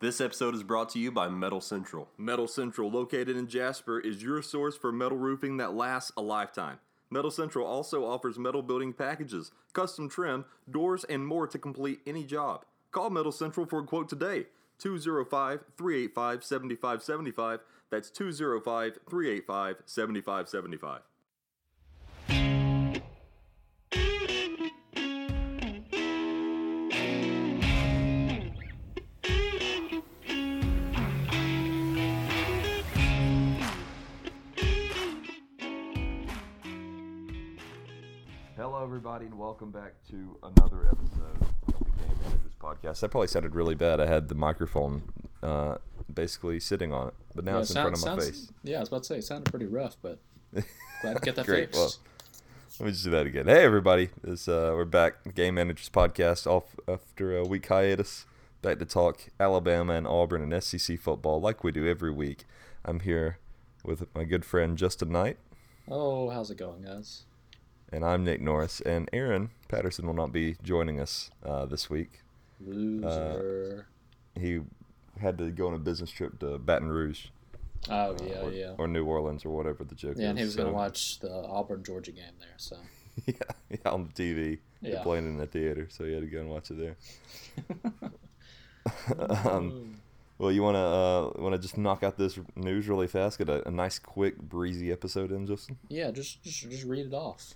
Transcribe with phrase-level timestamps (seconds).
[0.00, 2.08] This episode is brought to you by Metal Central.
[2.16, 6.78] Metal Central, located in Jasper, is your source for metal roofing that lasts a lifetime.
[7.10, 12.24] Metal Central also offers metal building packages, custom trim, doors, and more to complete any
[12.24, 12.64] job.
[12.92, 14.46] Call Metal Central for a quote today
[14.78, 17.60] 205 385 7575.
[17.90, 21.00] That's 205 385 7575.
[39.00, 43.00] Everybody, and welcome back to another episode of the Game Managers Podcast.
[43.00, 43.98] That probably sounded really bad.
[43.98, 45.04] I had the microphone
[45.42, 45.76] uh,
[46.12, 48.52] basically sitting on it, but now Yeah, it's in sound- front of my sounds- face.
[48.62, 50.18] Yeah, I was about to say it sounded pretty rough, but
[51.00, 51.74] glad to get that Great.
[51.74, 51.78] fixed.
[51.78, 51.92] Well,
[52.80, 53.46] let me just do that again.
[53.46, 54.10] Hey, everybody!
[54.22, 55.34] This, uh, we're back.
[55.34, 58.26] Game Managers Podcast off after a week hiatus.
[58.60, 62.44] Back to talk Alabama and Auburn and SEC football like we do every week.
[62.84, 63.38] I'm here
[63.82, 65.38] with my good friend Justin Knight,
[65.88, 67.22] oh, how's it going, guys?
[67.92, 68.80] And I'm Nick Norris.
[68.80, 72.20] And Aaron Patterson will not be joining us uh, this week.
[72.64, 73.86] Loser.
[74.38, 74.60] He
[75.20, 77.26] had to go on a business trip to Baton Rouge
[77.88, 78.74] oh uh, yeah, or, yeah.
[78.78, 80.20] or New Orleans or whatever the joke is.
[80.20, 82.48] yeah, and he was gonna watch the Auburn Georgia game there.
[82.56, 82.76] So
[83.26, 83.34] yeah,
[83.70, 84.58] yeah, on the TV.
[84.82, 85.02] They're Yeah.
[85.02, 86.96] playing in the theater, so he had to go and watch it there.
[89.50, 89.99] um,
[90.40, 93.36] well, you wanna uh, wanna just knock out this news really fast?
[93.36, 95.76] Get a, a nice, quick, breezy episode in, Justin.
[95.88, 97.52] yeah, just just just read it off.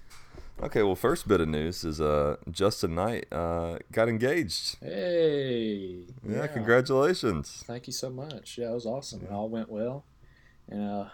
[0.62, 0.82] Okay.
[0.82, 4.76] Well, first bit of news is uh, Justin Knight uh, got engaged.
[4.80, 6.04] Hey.
[6.28, 7.64] Yeah, congratulations.
[7.66, 8.58] Thank you so much.
[8.58, 9.22] Yeah, it was awesome.
[9.24, 10.04] It all went well,
[10.68, 11.12] and a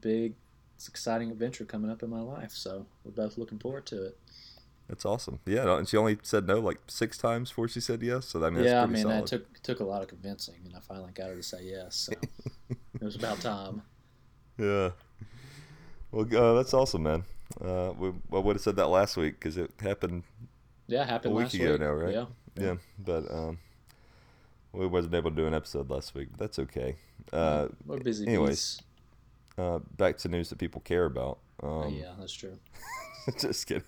[0.00, 0.34] big,
[0.86, 2.52] exciting adventure coming up in my life.
[2.52, 4.18] So we're both looking forward to it.
[4.88, 5.40] That's awesome.
[5.46, 8.26] Yeah, and she only said no like six times before she said yes.
[8.26, 9.22] So I mean, yeah, I mean, solid.
[9.22, 11.96] that took took a lot of convincing, and I finally got her to say yes.
[11.96, 12.12] So
[12.70, 13.82] it was about time.
[14.58, 14.90] Yeah.
[16.12, 17.24] Well, uh, that's awesome, man.
[17.60, 20.22] Uh, we, I would have said that last week because it happened
[20.86, 21.80] Yeah, it happened A week last ago week.
[21.80, 22.14] now, right?
[22.14, 22.24] Yeah.
[22.58, 23.58] Yeah, but um,
[24.72, 26.28] we wasn't able to do an episode last week.
[26.30, 26.96] But that's okay.
[27.32, 28.26] Uh, We're busy.
[28.26, 28.80] anyways,
[29.58, 31.38] uh, back to news that people care about.
[31.62, 32.56] Oh, Um, yeah, that's true.
[33.38, 33.82] just kidding.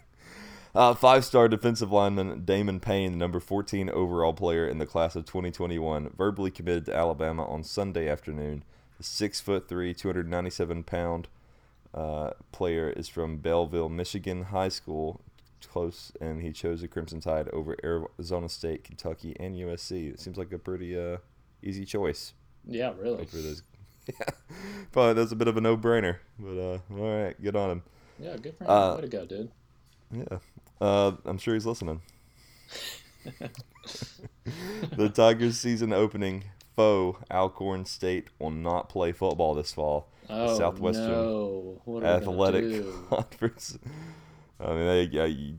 [0.75, 5.25] Uh, five-star defensive lineman Damon Payne, the number 14 overall player in the class of
[5.25, 8.65] 2021, verbally committed to Alabama on Sunday afternoon.
[8.99, 11.29] The six foot three, 297 pound
[11.95, 15.21] uh, player is from Belleville, Michigan High School,
[15.69, 20.13] close, and he chose the Crimson Tide over Arizona State, Kentucky, and USC.
[20.13, 21.19] It seems like a pretty uh,
[21.63, 22.35] easy choice
[22.67, 23.25] Yeah, really.
[23.27, 23.63] for those.
[24.09, 24.27] Yeah,
[24.91, 27.83] probably that's a bit of a no-brainer, but uh, all right, good on him.
[28.19, 28.71] Yeah, good for him.
[28.71, 29.51] Uh, Way to go, dude.
[30.13, 30.39] Yeah.
[30.81, 32.01] Uh, I'm sure he's listening.
[34.97, 36.45] the Tigers' season opening
[36.77, 40.09] foe, Alcorn State, will not play football this fall.
[40.31, 41.83] Oh, Southwestern no.
[42.05, 42.85] Athletic?
[43.11, 43.79] Conference.
[44.61, 45.55] I mean, they, yeah, you,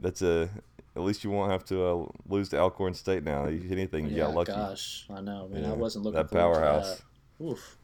[0.00, 0.48] that's a.
[0.94, 3.46] At least you won't have to uh, lose to Alcorn State now.
[3.46, 4.52] Anything, you yeah, got lucky.
[4.52, 5.06] gosh.
[5.08, 5.64] I know, man.
[5.64, 7.00] I Yeah, wasn't looking that powerhouse.
[7.40, 7.44] that.
[7.46, 7.78] Oof.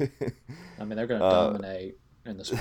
[0.00, 1.96] I mean, they're going to Uh, dominate
[2.26, 2.60] in the spring.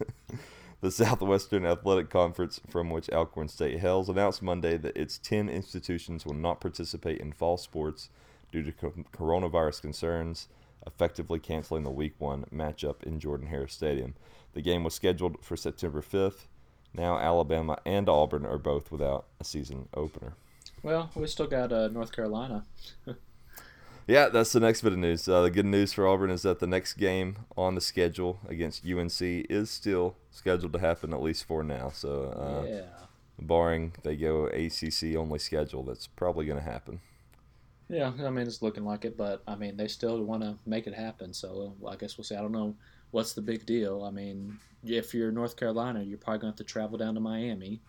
[0.86, 6.24] The Southwestern Athletic Conference, from which Alcorn State hails, announced Monday that its 10 institutions
[6.24, 8.08] will not participate in fall sports
[8.52, 10.46] due to co- coronavirus concerns,
[10.86, 14.14] effectively canceling the Week 1 matchup in Jordan-Hare Stadium.
[14.52, 16.46] The game was scheduled for September 5th.
[16.94, 20.34] Now, Alabama and Auburn are both without a season opener.
[20.84, 22.64] well, we still got uh, North Carolina.
[24.06, 25.28] Yeah, that's the next bit of news.
[25.28, 28.86] Uh, the good news for Auburn is that the next game on the schedule against
[28.86, 31.90] UNC is still scheduled to happen, at least for now.
[31.92, 32.82] So, uh, yeah.
[33.38, 37.00] barring they go ACC only schedule, that's probably going to happen.
[37.88, 40.86] Yeah, I mean, it's looking like it, but I mean, they still want to make
[40.86, 41.32] it happen.
[41.32, 42.34] So I guess we'll see.
[42.36, 42.76] I don't know
[43.10, 44.04] what's the big deal.
[44.04, 47.20] I mean, if you're North Carolina, you're probably going to have to travel down to
[47.20, 47.80] Miami,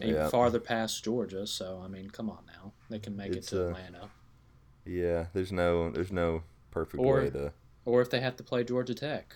[0.00, 0.28] and Yeah.
[0.28, 1.46] farther past Georgia.
[1.46, 4.10] So I mean, come on now, they can make It's, it to uh, Atlanta.
[4.90, 7.52] Yeah, there's no there's no perfect Or- way to.
[7.84, 9.34] Or if they have to play Georgia Tech,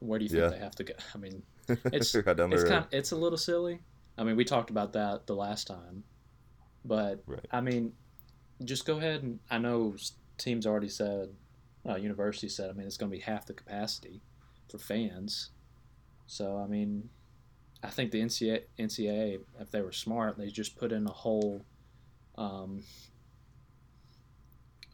[0.00, 0.48] where do you think Yeah.
[0.48, 0.94] they have to go?
[1.14, 2.68] I mean, it's right it's road.
[2.68, 3.80] kind it's a little silly.
[4.16, 6.04] I mean, we talked about that the last time,
[6.84, 7.44] but Right.
[7.50, 7.92] I mean,
[8.64, 9.94] just go ahead and I know
[10.38, 11.34] teams already said,
[11.88, 12.70] uh, university said.
[12.70, 14.22] I mean, it's going to be half the capacity
[14.70, 15.50] for fans.
[16.26, 17.10] So I mean,
[17.82, 21.64] I think the NCAA, NCAA, if they were smart, they just put in a whole,
[22.36, 22.82] um,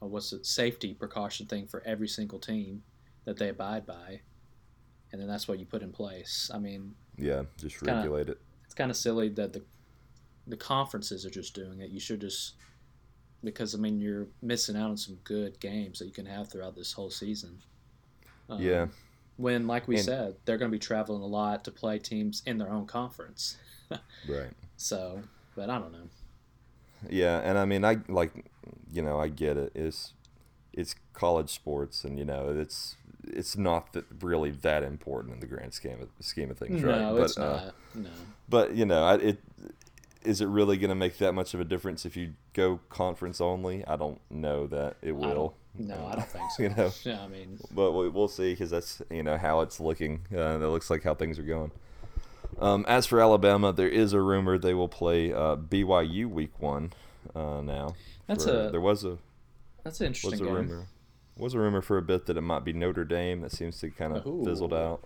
[0.09, 2.83] what's it, safety precaution thing for every single team
[3.25, 4.21] that they abide by,
[5.13, 6.51] and then that's what you put in place.
[6.53, 8.41] I mean, yeah, just kinda- regulate it.
[8.65, 9.63] it's kind of silly that the
[10.47, 11.91] the conferences are just doing it.
[11.91, 12.55] You should just
[13.45, 16.75] because I mean you're missing out on some good games that you can have throughout
[16.75, 17.59] this whole season.
[18.49, 18.89] Um, Yeah.
[19.37, 22.43] When, like we And- said, they're going to be traveling a lot to play teams
[22.45, 23.57] in their own conference.
[24.29, 24.53] Right.
[24.77, 25.23] So,
[25.55, 26.09] but I don't know.
[27.09, 28.33] Yeah, and I mean, I like,
[28.93, 29.73] you know, I get it.
[29.75, 30.13] It's
[30.73, 35.47] it's college sports, and you know, it's it's not that really that important in the
[35.47, 37.01] grand scheme of scheme of things, right?
[37.01, 38.05] No, but it's uh, not.
[38.05, 38.11] No.
[38.49, 39.39] but you know, I, it
[40.25, 43.41] is it really going to make that much of a difference if you go conference
[43.41, 43.85] only?
[43.87, 45.55] I don't know that it will.
[45.79, 46.63] No, I don't think so.
[46.63, 49.81] You know, Yeah, I mean, but we- we'll see because that's you know how it's
[49.81, 50.23] looking.
[50.31, 51.71] Uh, that looks like how things are going.
[52.61, 56.93] Um, as for Alabama, there is a rumor they will play uh, BYU week one.
[57.35, 57.95] Uh, now
[58.27, 59.19] That's For- a- there was a
[59.83, 60.55] that's an interesting was a game.
[60.55, 60.87] rumor
[61.39, 63.41] was a rumor for a bit that it might be Notre Dame.
[63.41, 64.45] That seems to kind of Ooh.
[64.45, 65.03] fizzled out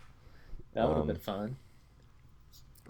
[0.73, 1.57] That would have Um, been fun.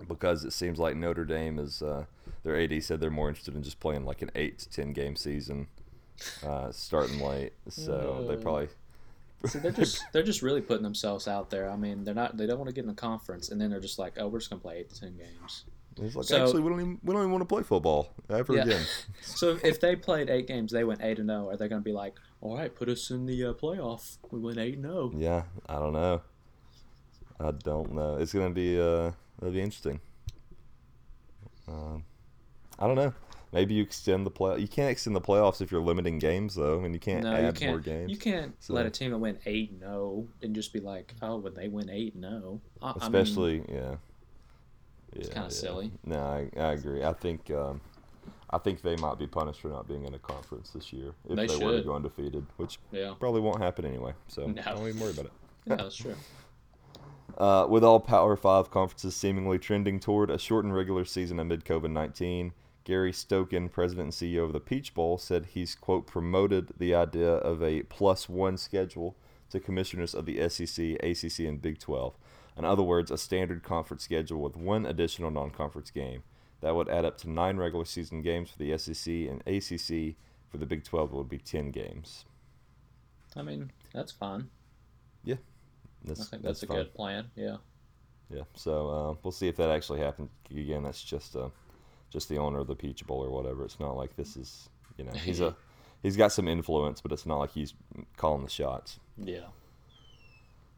[0.08, 2.06] because it seems like Notre Dame is uh,
[2.43, 5.14] their AD said they're more interested in just playing like an eight to ten game
[5.17, 5.67] season,
[6.44, 7.52] uh, starting late.
[7.69, 8.69] So they probably
[9.46, 11.69] See, they're just they're just really putting themselves out there.
[11.70, 13.81] I mean, they're not they don't want to get in the conference, and then they're
[13.81, 15.64] just like, oh, we're just gonna play eight to ten games.
[16.00, 18.55] it's like So- actually we don't even we don't even want to play football ever
[18.55, 18.62] Yeah.
[18.62, 18.82] again.
[19.23, 21.49] So if they played eight games, they went eight and zero.
[21.50, 24.19] Are they gonna be like, all right, put us in the uh, playoff?
[24.31, 25.12] We went eight and oh." zero.
[25.17, 26.23] Yeah, I don't know.
[27.41, 28.17] I don't know.
[28.17, 29.11] It's gonna be uh,
[29.41, 30.00] it'll be interesting.
[31.69, 32.05] Um,
[32.79, 33.12] I don't know.
[33.55, 34.59] Maybe you extend the play.
[34.59, 37.45] You can't extend the playoffs if you're limiting games, though, and you can't No, add
[37.47, 37.71] you can't.
[37.71, 38.11] more games.
[38.11, 41.15] You can't So- let a team that went eight and zero and just be like,
[41.23, 42.61] oh, when they win eight and zero.
[42.83, 43.97] I- I mean, Especially, yeah.
[45.12, 45.49] It's kinda yeah.
[45.49, 45.93] silly.
[46.05, 47.05] No, I, I agree.
[47.05, 47.81] I think um,
[48.51, 51.37] I think they might be punished for not being in a conference this year if
[51.37, 54.12] They they, were to go undefeated, which yeah, probably won't happen anyway.
[54.27, 54.61] So No.
[54.62, 55.33] don't even worry about it.
[55.67, 56.17] yeah, that's true.
[57.39, 61.91] Uh, with all Power 5 conferences seemingly trending toward a shortened regular season amid COVID
[61.91, 62.53] 19,
[62.84, 67.31] Gary Stokan, president and CEO of the Peach Bowl, said he's, quote, promoted the idea
[67.31, 69.16] of a plus one schedule
[69.50, 72.14] to commissioners of the SEC, ACC, and Big 12.
[72.56, 76.22] In other words, a standard conference schedule with one additional non conference game.
[76.60, 80.16] That would add up to nine regular season games for the SEC and ACC.
[80.48, 82.26] For the Big 12, it would be 10 games.
[83.34, 84.48] I mean, that's fine.
[86.04, 86.76] That's, I think that's, a fine.
[86.76, 87.31] good plan.
[87.34, 87.56] Yeah.
[88.31, 90.31] Yeah, so uh, we'll see if that actually happens.
[90.50, 91.48] Again, that's just uh,
[92.14, 93.64] just the owner of the Peach Bowl or whatever.
[93.64, 95.55] It's not like this is, you know, he's a
[96.02, 97.75] he's got some influence, but it's not like he's
[98.16, 99.00] calling the shots.
[99.19, 99.49] Yeah.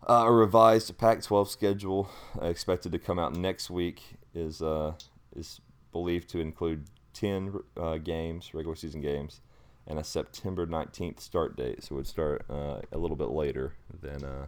[0.08, 2.08] Uh, a revised Pac-12 schedule
[2.40, 4.02] uh, expected to come out next week
[4.34, 4.94] is uh,
[5.36, 5.60] is
[5.92, 9.42] believed to include ten uh, games, regular season games,
[9.86, 11.84] and a September 19th start date.
[11.84, 14.46] So it would start uh, a little bit later than uh,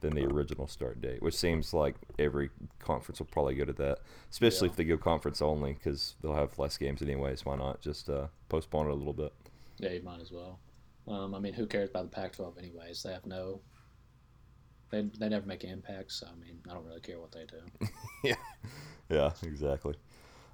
[0.00, 3.98] than the original start date, which seems like every conference will probably go to that,
[4.30, 4.72] especially Yeah.
[4.72, 7.44] if they go conference only because they'll have less games anyways.
[7.44, 9.32] Why not just uh, postpone it a little bit?
[9.78, 10.60] Yeah, you might as well.
[11.08, 13.02] Um, I mean, who cares about the Pac-12 anyways?
[13.02, 13.60] They have no.
[14.90, 16.20] They, they never make impacts.
[16.20, 17.88] So, I mean, I don't really care what they do.
[18.24, 18.34] yeah,
[19.10, 19.94] yeah, exactly.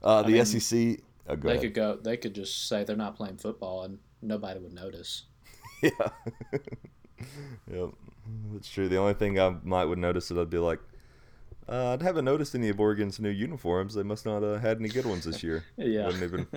[0.03, 1.01] Uh, the mean, SEC.
[1.29, 1.61] Oh, they ahead.
[1.61, 1.99] could go.
[2.03, 5.25] They could just say they're not playing football, and nobody would notice.
[5.83, 5.91] Yeah.
[7.73, 7.91] yep.
[8.53, 8.89] That's true.
[8.89, 10.81] The only thing I might would notice is I'd be like,
[11.69, 13.95] uh, I haven't noticed any of Oregon's new uniforms.
[13.95, 15.65] They must not have had any good ones this year.
[15.77, 16.11] Yeah.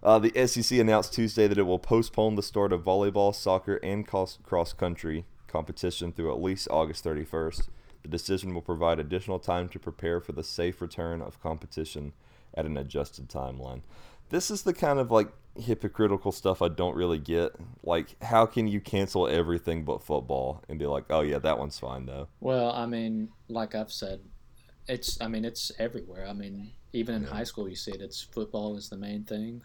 [0.00, 4.06] Uh, the SEC announced Tuesday that it will postpone the start of volleyball, soccer, and
[4.06, 7.68] cross cross country competition through at least August 31st.
[8.02, 12.12] The decision will provide additional time to prepare for the safe return of competition
[12.54, 13.80] at an adjusted timeline.
[14.30, 15.28] This is the kind of like
[15.60, 17.54] hypocritical stuff I don't really get.
[17.82, 21.78] Like, how can you cancel everything but football and be like, oh yeah, that one's
[21.78, 22.28] fine though?
[22.40, 24.20] Well, I mean, like I've said,
[24.86, 25.20] it's.
[25.20, 26.26] I mean, it's everywhere.
[26.26, 27.28] I mean, even in Yeah.
[27.28, 28.00] high school, you see it.
[28.00, 29.62] It's football is the main thing.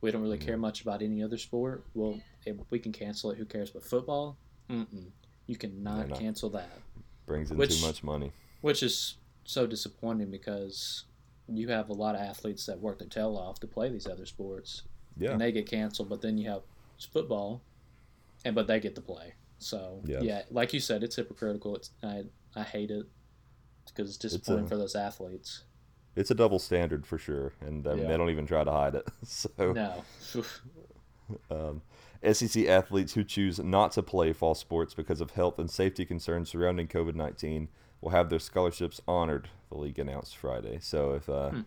[0.00, 0.46] We don't really mm-hmm.
[0.46, 1.84] care much about any other sport.
[1.94, 3.38] Well, if we can cancel it.
[3.38, 3.70] Who cares?
[3.70, 4.36] But football,
[4.70, 5.10] mm-mm.
[5.46, 6.16] You cannot no.
[6.16, 6.78] cancel that.
[7.26, 8.32] Brings in Which- too much money.
[8.60, 11.04] which is so disappointing because
[11.48, 14.26] you have a lot of athletes that work their tail off to play these other
[14.26, 14.82] sports
[15.16, 15.30] Yeah.
[15.32, 16.62] and they get canceled but then you have
[17.12, 17.62] football
[18.44, 20.20] and but they get to play so Yeah.
[20.20, 23.06] yeah, like you said it's hypocritical it's i, I hate it
[23.86, 25.64] because it's disappointing a- for those athletes
[26.16, 28.08] It's a double standard for sure, and I mean, Yeah.
[28.08, 29.06] they don't even try to hide it.
[29.24, 30.02] So, no
[31.50, 31.82] um,
[32.32, 36.48] SEC athletes who choose not to play fall sports because of health and safety concerns
[36.50, 37.68] surrounding COVID 19
[38.00, 40.78] will have their scholarships honored, the league announced Friday.
[40.80, 41.60] So, if uh, Hmm.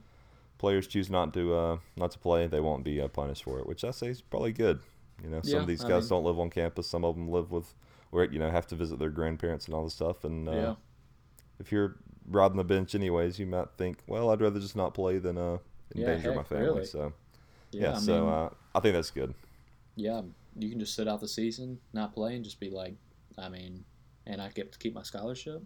[0.59, 3.65] Players choose not to uh, not to play, they won't be uh, punished for it,
[3.65, 4.81] which I say is probably good.
[5.23, 7.15] You know, some Yeah, of these I guys mean- don't live on campus, some of
[7.15, 7.73] them live with,
[8.11, 10.23] or, you know, have to visit their grandparents and all this stuff.
[10.23, 10.75] And uh, yeah
[11.59, 15.17] if you're riding the bench anyways, you might think, well, I'd rather just not play
[15.17, 15.57] than uh,
[15.93, 16.65] Yeah, endanger my family.
[16.67, 16.85] really.
[16.85, 17.11] So
[17.71, 19.33] Yeah, Yeah, I so mean, uh, I think that's good.
[19.95, 20.21] yeah,
[20.57, 22.95] you can just sit out the season, not play, and just be like,
[23.37, 23.83] I mean,
[24.25, 25.61] and I get to keep my scholarship.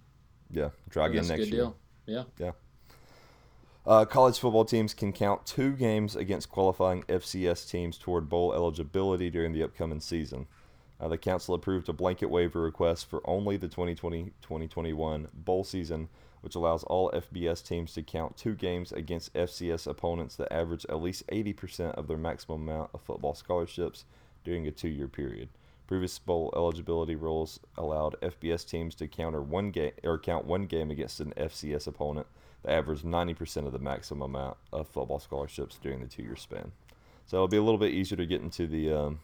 [0.49, 1.63] Yeah, try again That's a next good year.
[1.65, 1.77] deal.
[2.39, 2.51] Yeah.
[3.85, 9.29] Uh, college football teams can count two games against qualifying FCS teams toward bowl eligibility
[9.29, 10.47] during the upcoming season.
[11.01, 16.07] Uh, the council approved a blanket waiver request for only the 2020-2021 bowl season,
[16.39, 21.01] which allows all FBS teams to count two games against FCS opponents that average at
[21.01, 24.05] least 80% of their maximum amount of football scholarships
[24.45, 25.49] during a two-year period.
[25.87, 30.89] Previous bowl eligibility rules allowed FBS teams to counter one game or count one game
[30.89, 32.27] against an FCS opponent
[32.65, 36.71] averaged 90% of the maximum amount of football scholarships during the two-year span.
[37.25, 39.19] So it'll be a little bit easier to get into the um,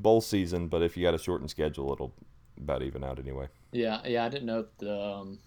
[0.00, 2.12] bowl season, but if you got a shortened schedule, it'll
[2.58, 3.48] about even out anyway.
[3.72, 5.38] Yeah, yeah, I didn't know the um,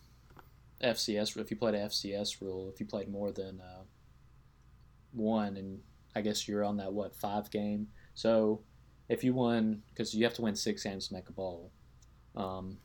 [0.84, 1.38] FCS.
[1.38, 3.84] If you played a FCS rule, if you played more than uh,
[5.12, 5.80] one, and
[6.16, 7.88] I guess you're on that what five game.
[8.14, 8.62] So
[9.10, 11.72] if you won, because you have to win six games to make a bowl.
[12.36, 12.78] Um,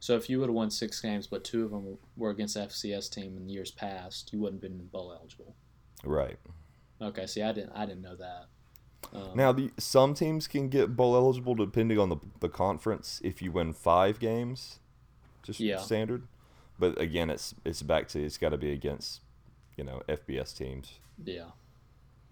[0.00, 2.60] so if you would have won six games, but two of them were against the
[2.60, 5.54] FCS team in years past, you wouldn't have been bowl eligible.
[6.04, 6.38] Right.
[7.00, 8.46] Okay, see, I didn't, I didn't know that.
[9.12, 13.40] Um, Now, the, some teams can get bowl eligible depending on the, the conference if
[13.42, 14.78] you win five games,
[15.42, 15.78] just Yeah.
[15.78, 16.26] standard.
[16.78, 19.22] But again, it's it's back to it's got to be against,
[19.78, 20.98] you know, FBS teams.
[21.24, 21.46] yeah,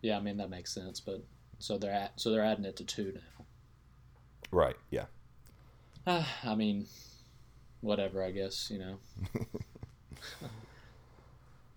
[0.02, 1.00] yeah, I mean that makes sense.
[1.00, 1.24] But
[1.58, 3.44] so they're at, so they're adding it to two now.
[4.50, 4.76] Right.
[4.90, 5.06] Yeah.
[6.06, 6.86] I mean,
[7.84, 8.22] whatever.
[8.22, 8.96] I guess you know.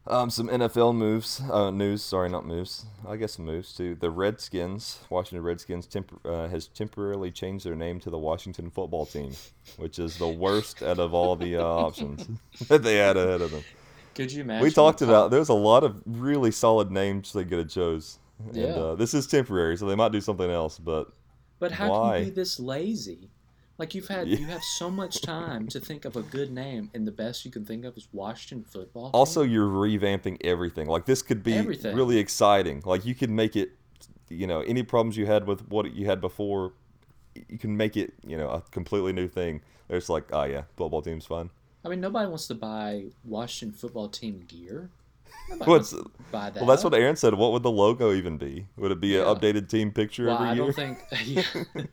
[0.09, 2.01] Um, some NFL moves, uh, news.
[2.01, 2.85] Sorry, not moves.
[3.05, 3.95] I guess some moves too.
[3.95, 9.05] The Redskins, Washington Redskins, temp- uh, has temporarily changed their name to the Washington Football
[9.05, 9.33] Team,
[9.75, 12.25] which is the worst out of all the uh, options
[12.69, 13.63] that they had ahead of them.
[14.15, 14.63] Could you imagine?
[14.63, 18.17] We talked about there's a lot of really solid names they could have chose,
[18.53, 18.63] Yeah.
[18.67, 20.79] and uh, this is temporary, so they might do something else.
[20.79, 21.11] But
[21.59, 22.11] But how why?
[22.19, 23.29] can you be this lazy?
[23.77, 24.37] Like you've had, Yeah.
[24.39, 27.51] you have so much time to think of a good name, and the best you
[27.51, 29.05] can think of is Washington Football.
[29.05, 29.11] Team?
[29.13, 30.87] also, you're revamping everything.
[30.87, 31.95] Like this could be Everything.
[31.95, 32.81] really exciting.
[32.85, 33.71] Like you could make it,
[34.29, 36.73] you know, any problems you had with what you had before,
[37.49, 39.61] you can make it, you know, a completely new thing.
[39.89, 41.51] There's like, oh yeah, football team's fun.
[41.85, 44.89] I mean, nobody wants to buy Washington Football Team gear.
[45.65, 45.93] What's
[46.31, 46.55] buy that.
[46.55, 47.33] well, that's what Aaron said.
[47.35, 48.65] What would the logo even be?
[48.77, 49.29] Would it be Yeah.
[49.29, 50.63] an updated team picture Well, every I year?
[50.63, 50.99] don't think.
[51.25, 51.83] yeah.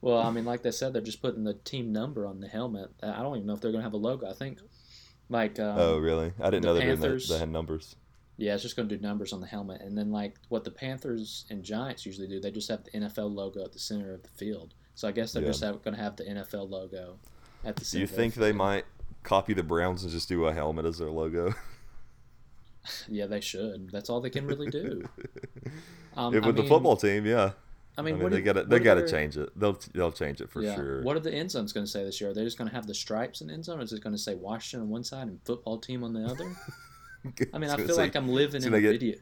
[0.00, 2.90] Well, I mean, like they said, they're just putting the team number on the helmet.
[3.02, 4.28] I don't even know if they're gonna have a logo.
[4.28, 4.58] I think,
[5.28, 6.32] like, um, oh really?
[6.40, 7.34] I didn't the know they Panthers- that.
[7.34, 7.96] They had numbers.
[8.36, 11.44] yeah, it's just gonna do numbers on the helmet, and then like what the Panthers
[11.50, 14.28] and Giants usually do, they just have the NFL logo at the center of the
[14.30, 14.74] field.
[14.94, 15.48] So I guess they're Yeah.
[15.50, 17.18] just have, gonna have the NFL logo
[17.64, 17.98] at the Do center.
[18.00, 18.84] you of the think they might
[19.22, 21.54] copy the Browns and just do a helmet as their logo?
[23.08, 23.90] Yeah, they should.
[23.90, 25.04] That's all they can really do.
[26.16, 27.52] Um, If I with the football team, yeah.
[28.00, 29.50] I I mean, mean, they got to they got to change it.
[29.58, 30.74] They'll they'll change it for yeah.
[30.74, 31.02] sure.
[31.02, 32.30] What are the end zones going to say this year?
[32.30, 34.02] Are they just going to have the stripes in the end zone, or is it
[34.02, 36.50] going to say Washington on one side and football team on the other?
[37.52, 39.16] I mean, I feel say- like I'm living in a get- video.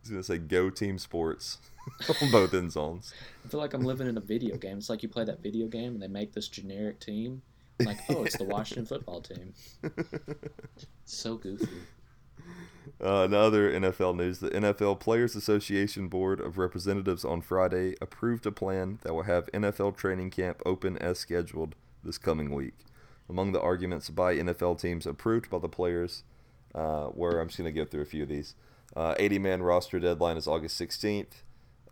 [0.00, 1.58] It's gonna say "Go Team Sports"
[2.22, 3.14] on both end zones.
[3.44, 4.78] I feel like I'm living in a video game.
[4.78, 7.40] It's like you play that video game and they make this generic team.
[7.78, 9.54] I'm like, oh, it's the Washington football team.
[11.04, 11.68] So goofy.
[13.00, 18.52] Uh, another NFL news: the NFL Players Association Board of Representatives on Friday approved a
[18.52, 21.74] plan that will have NFL training camp open as scheduled
[22.04, 22.74] this coming week.
[23.28, 26.22] Among the arguments by NFL teams approved by the players
[26.74, 28.54] uh, were I'm just going to go through a few of these.
[28.94, 31.42] Uh, 80 man roster deadline is August 16th.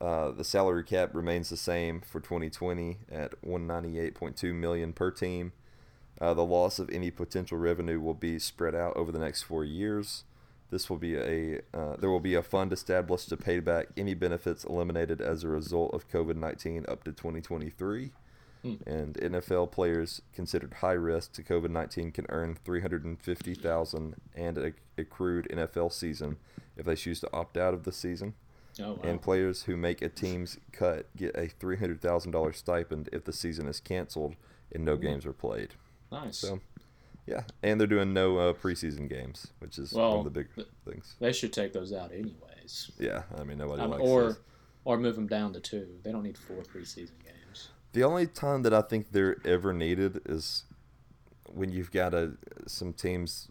[0.00, 5.52] Uh, the salary cap remains the same for 2020 at 198.2 million per team.
[6.20, 9.64] Uh, the loss of any potential revenue will be spread out over the next four
[9.64, 10.24] years.
[10.70, 14.14] This will be a uh, there will be a fund established to pay back any
[14.14, 18.12] benefits eliminated as a result of COVID nineteen up to 2023.
[18.62, 18.74] Hmm.
[18.86, 25.48] And NFL players considered high risk to COVID nineteen can earn 350,000 and a accrued
[25.48, 26.36] NFL season
[26.76, 28.34] if they choose to opt out of the season.
[28.80, 29.00] Oh, wow.
[29.02, 33.80] And players who make a team's cut get a $300,000 stipend if the season is
[33.80, 34.36] canceled
[34.72, 35.74] and no games are played.
[36.12, 36.38] nice.
[36.38, 36.60] So,
[37.26, 40.66] yeah, and they're doing no uh, preseason games, which is one of the big th-
[40.88, 41.14] things.
[41.20, 42.90] They should take those out anyways.
[42.98, 44.38] Yeah, I mean nobody Um, likes or those.
[44.84, 45.86] or move them down to two.
[46.02, 47.68] They don't need four preseason games.
[47.92, 50.64] The only time that I think they're ever needed is
[51.52, 52.32] when you've got a
[52.66, 53.48] some teams,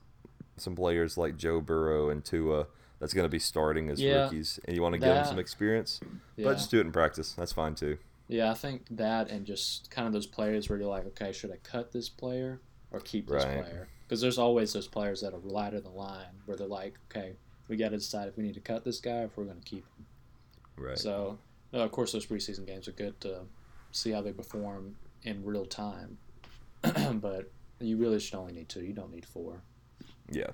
[0.58, 2.68] some players like Joe Burrow and Tua
[3.00, 5.40] that's going to be starting as Yeah, rookies, and you want to give them some
[5.40, 6.00] experience.
[6.36, 6.46] Yeah.
[6.46, 7.34] But just do it in practice.
[7.34, 7.98] That's fine too.
[8.28, 11.52] Yeah, I think that and just kind of those players where you're like, okay, should
[11.52, 12.60] I cut this player
[12.92, 13.64] or keep this Right.
[13.64, 13.88] player?
[14.08, 17.34] Because there's always those players that are right in the line where they're like, okay,
[17.68, 19.60] we got to decide if we need to cut this guy or if we're going
[19.60, 20.06] to keep him.
[20.78, 20.98] Right.
[20.98, 21.38] So,
[21.74, 23.42] uh, of course, those preseason games are good to
[23.92, 26.18] see how they perform in real time.
[26.82, 28.82] but you really should only need two.
[28.82, 29.62] You don't need four.
[30.32, 30.48] Yeah.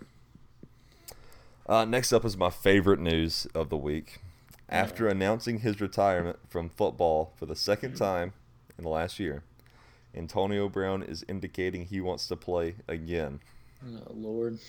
[1.67, 4.19] Uh, next up is my favorite news of the week.
[4.67, 8.33] After announcing his retirement from football for the second time
[8.77, 9.43] in the last year,
[10.15, 13.39] Antonio Brown is indicating he wants to play again.
[13.85, 14.59] Oh, Lord.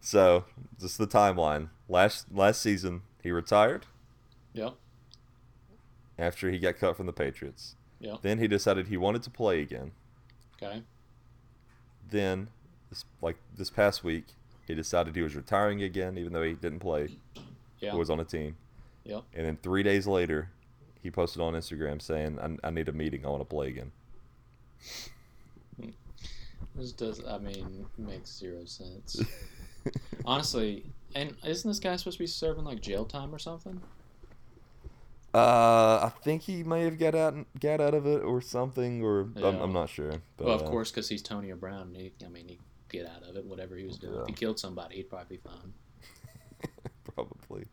[0.00, 0.44] So,
[0.80, 1.68] just the timeline.
[1.88, 3.86] Last last season, he retired
[4.54, 4.74] Yep.
[6.18, 7.76] after he got cut from the Patriots.
[8.00, 8.22] Yep.
[8.22, 9.92] Then he decided he wanted to play again.
[10.62, 10.82] Okay.
[12.10, 12.48] Then,
[12.88, 14.24] this, like this past week,
[14.66, 17.16] he decided he was retiring again, even though he didn't play
[17.78, 17.92] Yeah.
[17.92, 18.56] or was on a team.
[19.04, 19.22] Yep.
[19.34, 20.50] And then three days later,
[21.02, 23.24] he posted on Instagram saying, I, I need a meeting.
[23.24, 23.92] I want to play again.
[26.74, 27.22] This does.
[27.24, 29.20] I mean, makes zero sense.
[30.24, 30.84] Honestly,
[31.14, 33.80] and isn't this guy supposed to be serving like jail time or something?
[35.32, 39.28] Uh, I think he may have got out got out of it or something, or
[39.36, 40.12] I'm, I'm not sure.
[40.36, 41.94] But, well, of uh, course, because he's Tony Brown.
[41.94, 42.58] He, I mean, he
[42.88, 43.44] get out of it.
[43.44, 44.14] Whatever he was doing.
[44.14, 44.22] Yeah.
[44.22, 46.72] If he killed somebody, he'd probably be fine.
[47.14, 47.66] probably.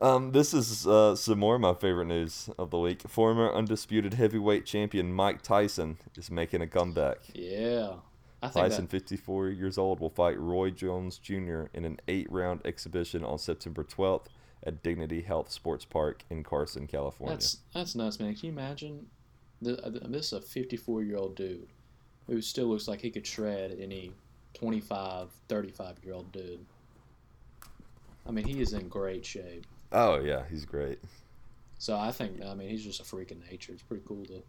[0.00, 3.02] Um, this is uh, some more of my favorite news of the week.
[3.02, 7.18] Former undisputed heavyweight champion Mike Tyson is making a comeback.
[7.34, 7.94] Yeah.
[8.42, 11.64] Tyson, that, 54 years old, will fight Roy Jones Jr.
[11.72, 14.26] in an eight-round exhibition on September 12th
[14.62, 17.36] at Dignity Health Sports Park in Carson, California.
[17.36, 18.34] that's that's nuts, man.
[18.34, 19.06] Can you imagine?
[19.62, 21.68] This, this is a 54 year old dude
[22.26, 24.12] who still looks like he could shred any
[24.54, 26.64] 25, 35 year old dude.
[28.26, 29.64] I mean, he is in great shape.
[29.92, 30.98] Oh yeah, he's great.
[31.78, 33.72] So I think, I mean, he's just a freak of nature.
[33.72, 34.42] It's pretty cool to.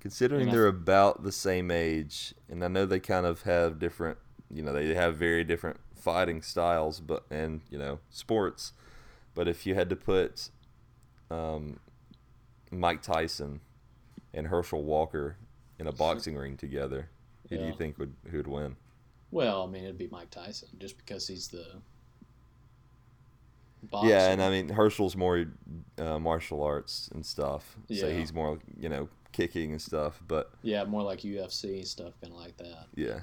[0.00, 4.18] Considering they're about the same age, and I know they kind of have different,
[4.50, 8.72] you know, they have very different fighting styles, but and you know sports.
[9.34, 10.50] But if you had to put
[11.30, 11.80] um,
[12.70, 13.60] Mike Tyson
[14.32, 15.36] and Herschel Walker
[15.78, 17.08] in a boxing ring together,
[17.50, 18.76] who do you think would who'd win?
[19.32, 21.66] Well, I mean, it'd be Mike Tyson just because he's the.
[23.82, 24.08] Boxer.
[24.08, 25.46] Yeah, and I mean Herschel's more
[25.98, 28.18] uh, martial arts and stuff, so Yeah.
[28.18, 30.20] he's more you know kicking and stuff.
[30.26, 32.86] But Yeah, more like UFC stuff, kind of like that.
[32.94, 33.20] yeah,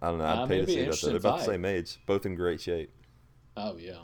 [0.00, 0.24] I don't know.
[0.24, 1.00] I'd Uh, pay to see that.
[1.00, 1.46] They're about the fight.
[1.52, 2.90] same age, both in great shape.
[3.56, 3.98] Oh yeah.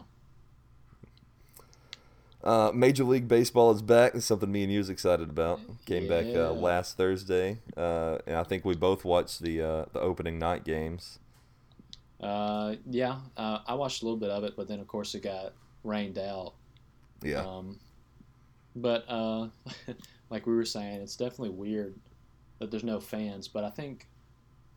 [2.44, 4.14] Uh, Major League Baseball is back.
[4.14, 5.58] It's something me and you was excited about.
[5.86, 10.00] Came back uh, last Thursday, uh, and I think we both watched the uh, the
[10.00, 11.18] opening night games.
[12.20, 15.22] Uh, yeah, uh, I watched a little bit of it, but then of course it
[15.22, 15.52] got
[15.85, 16.54] rained out.
[17.22, 17.78] Yeah, Um,
[18.74, 19.48] but uh,
[20.31, 21.94] like we were saying, it's definitely weird
[22.59, 23.48] that there's no fans.
[23.48, 24.07] But I think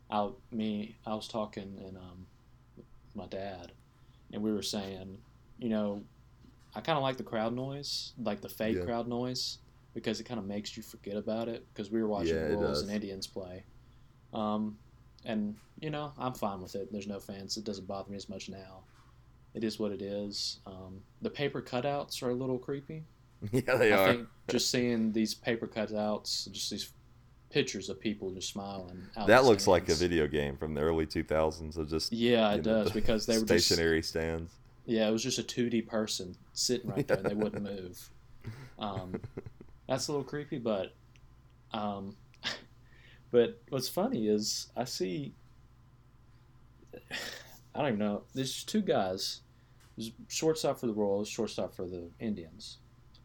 [0.09, 2.27] I me I was talking and um,
[3.15, 3.71] my dad,
[4.33, 5.17] and we were saying,
[5.59, 6.03] you know,
[6.75, 8.83] I kind of like the crowd noise, like the fake Yeah.
[8.85, 9.57] crowd noise,
[9.93, 11.65] because it kind of makes you forget about it.
[11.73, 13.65] Because we were watching Yeah, Royals and Indians play,
[14.33, 14.77] um,
[15.25, 16.91] and you know I'm fine with it.
[16.91, 17.57] There's no fans.
[17.57, 18.83] It doesn't bother me as much now.
[19.53, 20.59] It is what it is.
[20.65, 23.03] Um, the paper cutouts are a little creepy.
[23.51, 24.13] yeah, they I are.
[24.13, 26.91] think just seeing these paper cutouts, just these
[27.49, 29.09] pictures of people just smiling.
[29.17, 32.63] Out that looks like a video game from the early 2000s of just Yeah, it
[32.65, 34.53] know, does the because they were just stationary stands.
[34.85, 38.09] yeah, it was just a two D person sitting right there and they wouldn't move.
[38.79, 39.19] Um,
[39.87, 40.93] that's a little creepy, but
[41.73, 42.15] um,
[43.31, 45.33] but what's funny is I see
[47.73, 48.23] I don't even know.
[48.33, 49.41] There's two guys.
[49.97, 52.77] There's shortstop for the Royals, shortstop for the Indians.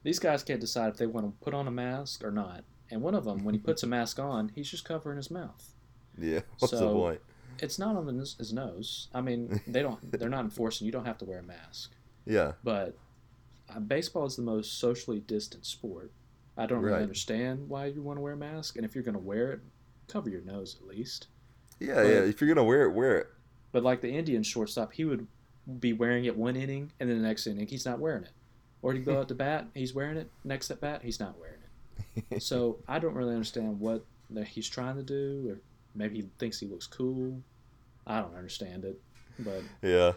[0.02, 2.62] These guys can't decide if they want to put on a mask or not.
[2.90, 5.74] And one of them, when he puts a mask on, he's just covering his mouth.
[6.16, 7.20] Yeah, what's the point?
[7.58, 9.08] It's not on the, his nose.
[9.12, 9.98] I mean, they don't.
[10.18, 10.86] They're not enforcing.
[10.86, 11.92] You don't have to wear a mask.
[12.24, 12.96] Yeah, But
[13.74, 16.10] uh, baseball is the most socially distant sport.
[16.56, 17.02] I don't really Right.
[17.02, 18.76] understand why you want to wear a mask.
[18.76, 19.60] And if you're going to wear it,
[20.08, 21.28] cover your nose at least.
[21.80, 22.20] yeah, But- yeah.
[22.20, 23.26] If you're gonna wear it, wear it.
[23.72, 25.26] But like the Indian shortstop, he would
[25.80, 28.30] be wearing it one inning, and then the next inning he's not wearing it.
[28.82, 30.30] Or he'd go out to bat, he's wearing it.
[30.44, 31.54] Next at bat, he's not wearing
[32.30, 32.40] it.
[32.42, 34.04] So I don't really understand what
[34.46, 35.58] he's trying to do, or
[35.94, 37.42] maybe he thinks he looks cool.
[38.06, 39.00] I don't understand it,
[39.38, 40.12] but Yeah.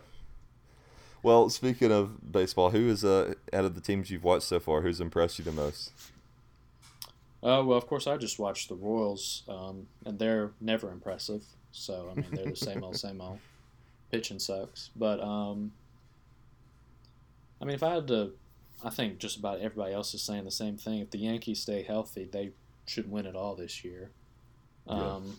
[1.22, 4.82] Well, speaking of baseball, who is uh out of the teams you've watched so far,
[4.82, 5.92] who's impressed you the most?
[7.42, 11.44] Oh well, of course I just watched the Royals, um, and they're never impressive.
[11.72, 13.40] So I mean they're the same old, same old.
[14.12, 15.72] Pitching sucks, but um,
[17.62, 18.34] I mean if I had to,
[18.84, 21.00] I think just about everybody else is saying the same thing.
[21.00, 22.52] If the Yankees stay healthy, they
[22.86, 24.10] should win it all this year.
[24.88, 24.94] Yeah.
[24.94, 25.38] Um,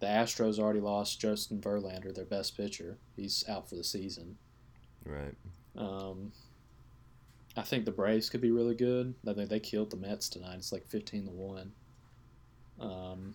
[0.00, 2.98] the Astros already lost Justin Verlander, their best pitcher.
[3.16, 4.36] He's out for the season.
[5.04, 5.34] Right.
[5.76, 6.32] Um,
[7.58, 9.14] I think the Braves could be really good.
[9.26, 10.54] I think they killed the Mets tonight.
[10.58, 11.72] It's like fifteen to one.
[12.78, 13.34] Um,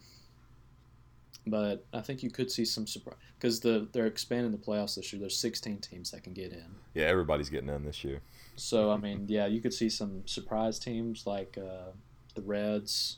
[1.45, 5.11] but I think you could see some surprise because the they're expanding the playoffs this
[5.11, 5.19] year.
[5.19, 6.63] There's 16 teams that can get in.
[6.93, 8.21] Yeah, everybody's getting in this year.
[8.55, 11.91] So I mean, yeah, you could see some surprise teams like uh,
[12.33, 13.17] the Reds.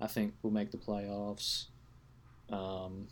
[0.00, 1.66] I think will make the playoffs.
[2.48, 3.06] Um,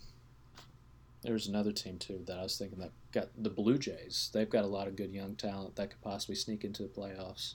[1.22, 4.30] there's another team too that I was thinking that got the Blue Jays.
[4.32, 7.54] They've got a lot of good young talent that could possibly sneak into the playoffs.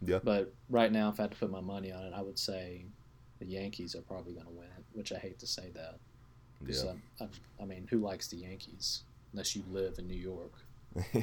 [0.00, 0.20] Yeah.
[0.22, 2.84] But right now, if I had to put my money on it, I would say
[3.40, 4.84] the Yankees are probably going to win it.
[4.92, 5.98] Which I hate to say that.
[6.64, 6.90] Yeah.
[6.90, 10.52] um, I, I mean, who likes the Yankees unless you live in New York?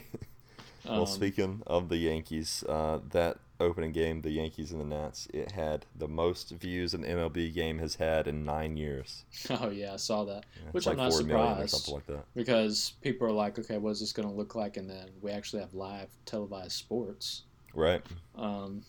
[0.85, 5.27] well, Um, speaking of the Yankees, uh, that opening game, the Yankees and the Nats,
[5.33, 9.25] it had the most views an MLB game has had in nine years.
[9.49, 10.45] Oh yeah, I saw that.
[10.63, 11.69] Yeah, Which I'm not 4 million or surprised.
[11.71, 12.25] something like that.
[12.35, 14.77] because people are like, okay, what's this going to look like?
[14.77, 17.43] And then we actually have live televised sports.
[17.73, 18.01] Right?
[18.35, 18.83] Um,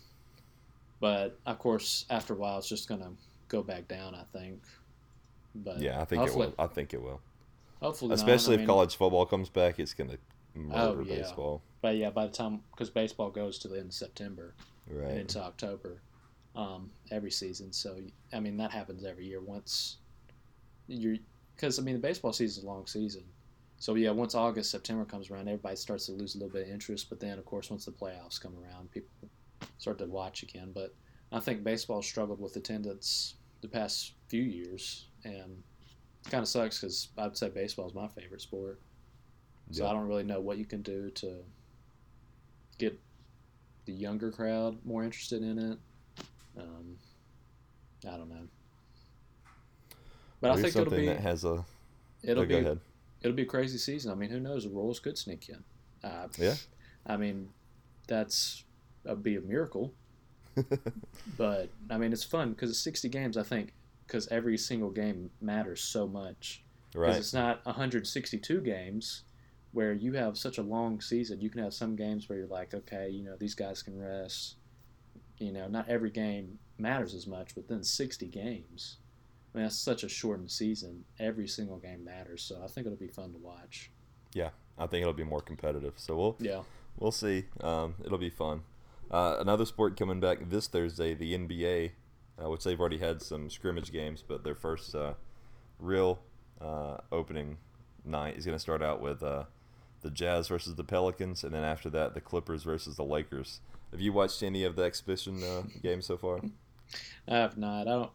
[1.00, 3.11] but of course, after a while, it's just going to
[3.48, 4.14] go back down.
[4.14, 4.62] I think.
[5.54, 6.54] But Yeah, I think it will.
[6.59, 7.20] I think it will.
[7.80, 8.14] Hopefully, not.
[8.18, 10.18] Especially I if mean, college football comes back, it's gonna
[10.72, 11.16] Oh, murder yeah.
[11.22, 11.62] baseball.
[11.82, 14.54] But yeah, by the time because baseball goes to the end of September
[14.88, 15.18] Right.
[15.18, 16.02] into October,
[16.56, 17.72] um, every season.
[17.72, 17.98] So
[18.32, 19.40] I mean that happens every year.
[19.40, 19.98] Once
[20.88, 21.16] you're
[21.54, 23.22] because I mean the baseball season is a long season.
[23.78, 26.72] So yeah, once August September comes around, everybody starts to lose a little bit of
[26.72, 27.08] interest.
[27.08, 29.08] But then of course once the playoffs come around, people
[29.78, 30.72] start to watch again.
[30.74, 30.94] But
[31.32, 35.62] I think baseball struggled with attendance the past few years, and
[36.26, 38.80] it kind of sucks because I'd say baseball is my favorite sport.
[39.70, 39.90] So Yeah.
[39.90, 41.44] I don't really know what you can do to
[42.80, 42.98] get
[43.84, 45.78] the younger crowd more interested in it.
[46.58, 46.96] Um,
[48.06, 48.48] I don't know,
[50.40, 51.64] but I Here's think it'll be that has a.
[52.22, 52.80] it'll oh, be go ahead.
[53.22, 54.10] it'll be a crazy season.
[54.10, 54.64] I mean, who knows?
[54.64, 55.62] The Royals could sneak in.
[56.02, 56.54] Uh, Yeah.
[57.06, 57.48] I mean,
[58.08, 58.64] that's
[59.04, 59.92] that'd be a miracle.
[61.36, 63.36] But I mean, it's fun because it's 60 games.
[63.36, 63.72] I think
[64.06, 66.62] because every single game matters so much.
[66.94, 67.08] Right.
[67.08, 69.22] Because it's not 162 games
[69.72, 71.40] where you have such a long season.
[71.40, 74.56] You can have some games where you're like, okay, you know, these guys can rest.
[75.38, 78.98] You know, not every game matters as much, but then 60 games.
[79.54, 81.04] I mean, that's such a shortened season.
[81.18, 82.42] Every single game matters.
[82.42, 83.90] So I think it'll be fun to watch.
[84.35, 85.94] Yeah, I think it'll be more competitive.
[85.96, 86.62] So we'll Yeah.
[86.98, 87.46] we'll see.
[87.61, 88.62] Um, it'll be fun.
[89.11, 91.92] Uh, another sport coming back this Thursday, the NBA,
[92.42, 95.14] uh, which they've already had some scrimmage games, but their first uh,
[95.80, 96.20] real
[96.61, 97.59] uh, opening
[98.04, 99.44] night is going to start out with uh,
[100.02, 103.60] the Jazz versus the Pelicans, and then after that, the Clippers versus the Lakers.
[103.90, 106.40] Have you watched any of the exhibition uh, games so far?
[107.28, 107.82] I have not.
[107.82, 108.10] I don't.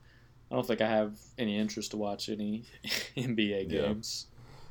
[0.52, 2.66] I don't think I have any interest to watch any
[3.18, 4.28] NBA games.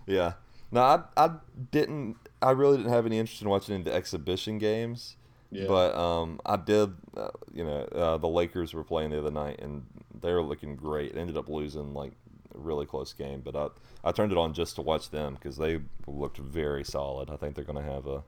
[0.06, 0.14] Yeah.
[0.14, 0.32] yeah.
[0.70, 1.30] No, I, I
[1.70, 2.16] didn't.
[2.40, 5.16] I really didn't have any interest in watching any of the exhibition games.
[5.50, 5.66] Yeah.
[5.68, 6.92] But um, I did.
[7.16, 9.84] Uh, you know, uh, the Lakers were playing the other night, and
[10.20, 11.14] they were looking great.
[11.14, 12.12] They ended up losing like
[12.54, 13.68] a really close game, but I
[14.08, 17.30] I turned it on just to watch them because they looked very solid.
[17.30, 18.22] I think they're going to have a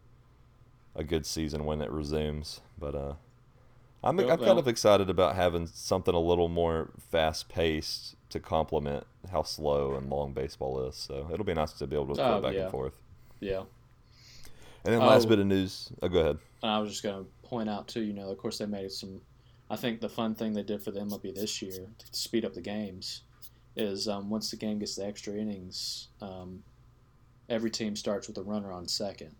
[0.94, 2.60] a good season when it resumes.
[2.78, 3.14] But uh,
[4.02, 8.40] I'm Well, I'm kind of excited about having something a little more fast paced to
[8.40, 10.96] complement how slow and long baseball is.
[10.96, 12.62] So it'll be nice to be able to flip Oh, back yeah.
[12.62, 12.94] and forth.
[13.40, 13.62] yeah.
[14.84, 15.28] And then last Oh.
[15.30, 15.90] bit of news.
[16.02, 16.38] Oh, go ahead.
[16.62, 18.90] And I was just going to point out too, you know, of course they made
[18.92, 19.20] some.
[19.68, 22.54] I think the fun thing they did for the MLB this year to speed up
[22.54, 23.22] the games
[23.76, 26.62] is um, once the game gets to extra innings, um,
[27.48, 29.34] every team starts with a runner on second.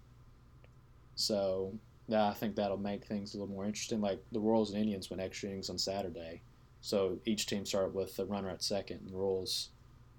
[1.15, 1.73] So
[2.09, 4.01] yeah, I think that'll make things a little more interesting.
[4.01, 6.43] Like the Royals and Indians went extra innings on Saturday,
[6.81, 9.01] so each team started with a runner at second.
[9.03, 9.71] And the Royals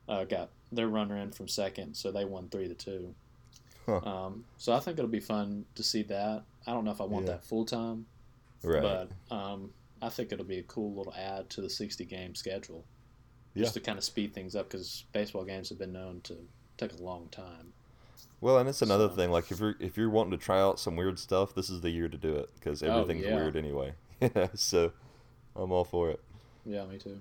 [0.10, 3.14] uh, got their runner in from second, so they won three to two.
[3.86, 4.00] Huh.
[4.04, 6.44] Um, so I think it'll be fun to see that.
[6.66, 7.34] I don't know if I want Yeah.
[7.34, 8.06] that full time,
[8.64, 8.82] Right.
[8.82, 12.84] but um, I think it'll be a cool little add to the 60 game schedule.
[13.58, 13.64] Yeah.
[13.64, 16.36] Just to kind of speed things up because baseball games have been known to
[16.78, 17.74] take a long time.
[18.40, 19.32] Well, and it's another So- thing.
[19.32, 21.90] Like if you're if you're wanting to try out some weird stuff, this is the
[21.90, 23.36] year to do it because Oh, everything's yeah.
[23.36, 23.94] weird anyway.
[24.22, 24.92] Yeah, so
[25.56, 26.20] I'm all for it.
[26.66, 27.20] Yeah, me too.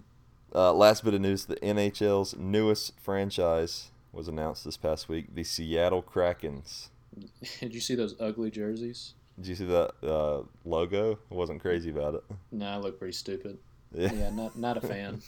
[0.54, 5.34] Uh, last bit of news: the NHL's newest franchise was announced this past week.
[5.34, 6.88] The Seattle Krakens.
[7.60, 9.14] Did you see those ugly jerseys?
[9.38, 11.18] Did you see that uh, logo?
[11.30, 12.24] I wasn't crazy about it.
[12.52, 13.58] No, I look pretty stupid.
[13.92, 15.20] Yeah, Yeah, not not a fan.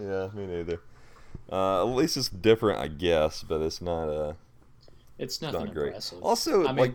[0.00, 0.80] Yeah, me neither.
[1.50, 4.08] Uh, at least it's different, I guess, but it's not.
[4.08, 4.36] a.
[5.18, 5.86] It's nothing not great.
[5.88, 6.22] impressive.
[6.22, 6.94] Also, I mean, like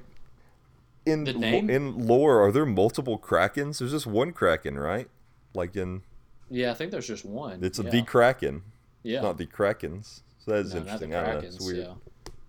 [1.05, 3.79] in the name- in lore, are there multiple Krakens?
[3.79, 5.07] There's just one Kraken, right?
[5.53, 6.01] Like in
[6.49, 7.63] yeah, I think there's just one.
[7.63, 7.89] it's yeah.
[7.89, 8.63] the Kraken,
[9.03, 9.21] yeah.
[9.21, 10.21] not the Krakens.
[10.39, 11.15] So that is No, not the interesting.
[11.15, 11.47] I don't know.
[11.47, 11.93] It's weird, yeah.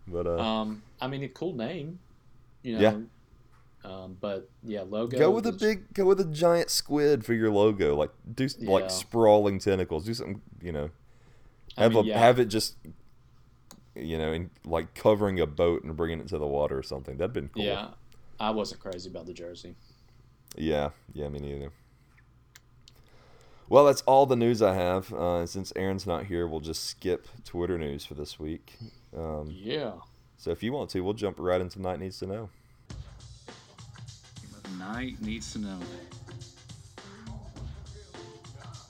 [0.09, 1.99] but uh, Um, I mean, a cool name.
[2.63, 2.97] You know, Yeah.
[3.87, 5.17] Um, but yeah, logo.
[5.17, 7.95] Go with a big, go with a giant squid for your logo.
[7.95, 8.71] Like do Yeah.
[8.71, 10.05] like sprawling tentacles.
[10.05, 10.91] Do something, you know.
[11.77, 12.19] I Have mean, a yeah.
[12.19, 12.75] have it just,
[13.95, 17.17] you know, in, like covering a boat and bringing it to the water or something.
[17.17, 17.63] That'd been cool.
[17.65, 17.89] Yeah,
[18.41, 19.77] I wasn't crazy about the jersey.
[20.57, 21.71] Yeah, yeah, me neither.
[23.69, 25.13] Well, that's all the news I have.
[25.13, 28.75] Uh, since Aaron's not here, we'll just skip Twitter news for this week.
[29.17, 29.93] Um, Yeah.
[30.37, 32.49] so if you want to, we'll jump right into Knight Needs to Know.
[34.79, 35.79] Knight needs to know.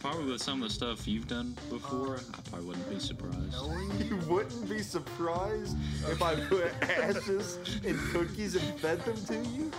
[0.01, 3.57] Probably with some of the stuff you've done before, I probably wouldn't be surprised.
[3.99, 5.77] You wouldn't be surprised
[6.09, 9.73] if I put ashes in cookies and fed them to you?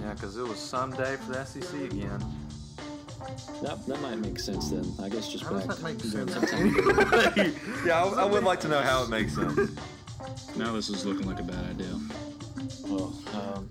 [0.00, 2.24] Yeah, because it was Sunday for the SEC again.
[3.62, 4.84] That, that might make sense then.
[5.00, 6.50] I guess just How does that make during sense?
[7.86, 9.70] Yeah, I, I would like to know how it makes sense.
[10.56, 12.00] Now this is looking like a bad idea.
[12.86, 13.70] well, um,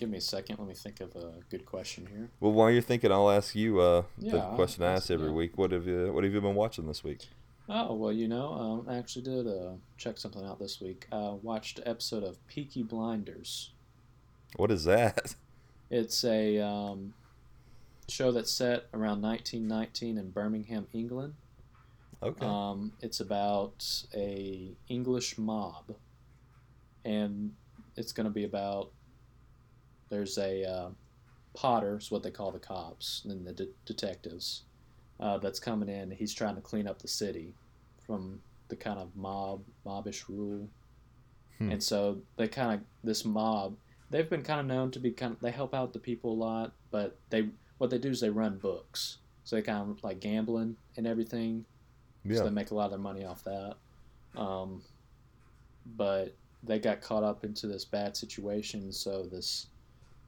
[0.00, 0.56] give me a second.
[0.58, 2.30] Let me think of a good question here.
[2.40, 5.34] Well, while you're thinking, I'll ask you uh, the question I ask every yeah.
[5.34, 5.58] week.
[5.58, 7.28] What have you What have you been watching this week?
[7.68, 11.06] Oh well, you know, um, I actually did uh, check something out this week.
[11.12, 13.70] I watched an episode of Peaky Blinders.
[14.56, 15.36] What is that?
[15.92, 17.14] It's a um,
[18.08, 21.34] show that's set around 1919 in Birmingham, England.
[22.22, 22.46] Okay.
[22.46, 23.84] Um, it's about
[24.14, 25.96] a English mob,
[27.04, 27.54] and
[27.96, 28.92] it's going to be about
[30.10, 30.88] there's a uh,
[31.54, 34.62] Potter, is what they call the cops and the de- detectives,
[35.18, 36.10] uh, that's coming in.
[36.10, 37.54] He's trying to clean up the city
[38.06, 40.68] from the kind of mob mobbish rule,
[41.58, 41.72] Hmm.
[41.72, 43.76] and so they kind of this mob.
[44.10, 46.34] They've been kind of known to be kind of they help out the people a
[46.34, 49.18] lot, but they what they do is they run books.
[49.44, 51.64] So they kind of like gambling and everything.
[52.26, 52.42] So yeah.
[52.42, 53.74] they make a lot of their money off that.
[54.36, 54.82] Um,
[55.96, 58.92] but they got caught up into this bad situation.
[58.92, 59.66] So this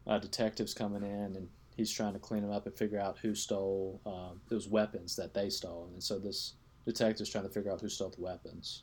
[0.06, 3.34] uh, detective's coming in and he's trying to clean them up and figure out who
[3.34, 5.88] stole um, those weapons that they stole.
[5.92, 6.54] And so this
[6.86, 8.82] detective's trying to figure out who stole the weapons.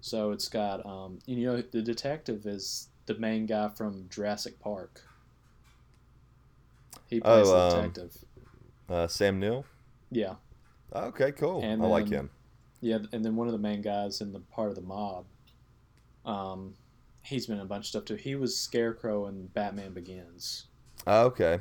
[0.00, 5.02] So it's got, um, you know, the detective is the main guy from Jurassic Park.
[7.06, 8.16] He plays Oh, the um, detective.
[8.88, 9.64] Uh, Sam Neill.
[10.10, 10.34] Yeah.
[10.94, 11.62] Okay, cool.
[11.62, 12.30] And I like him.
[12.80, 15.26] Yeah, and then one of the main guys in the part of the mob,
[16.24, 16.74] um,
[17.28, 18.14] he's been in a bunch of stuff too.
[18.14, 20.66] He was Scarecrow in Batman Begins.
[21.06, 21.60] Oh, okay.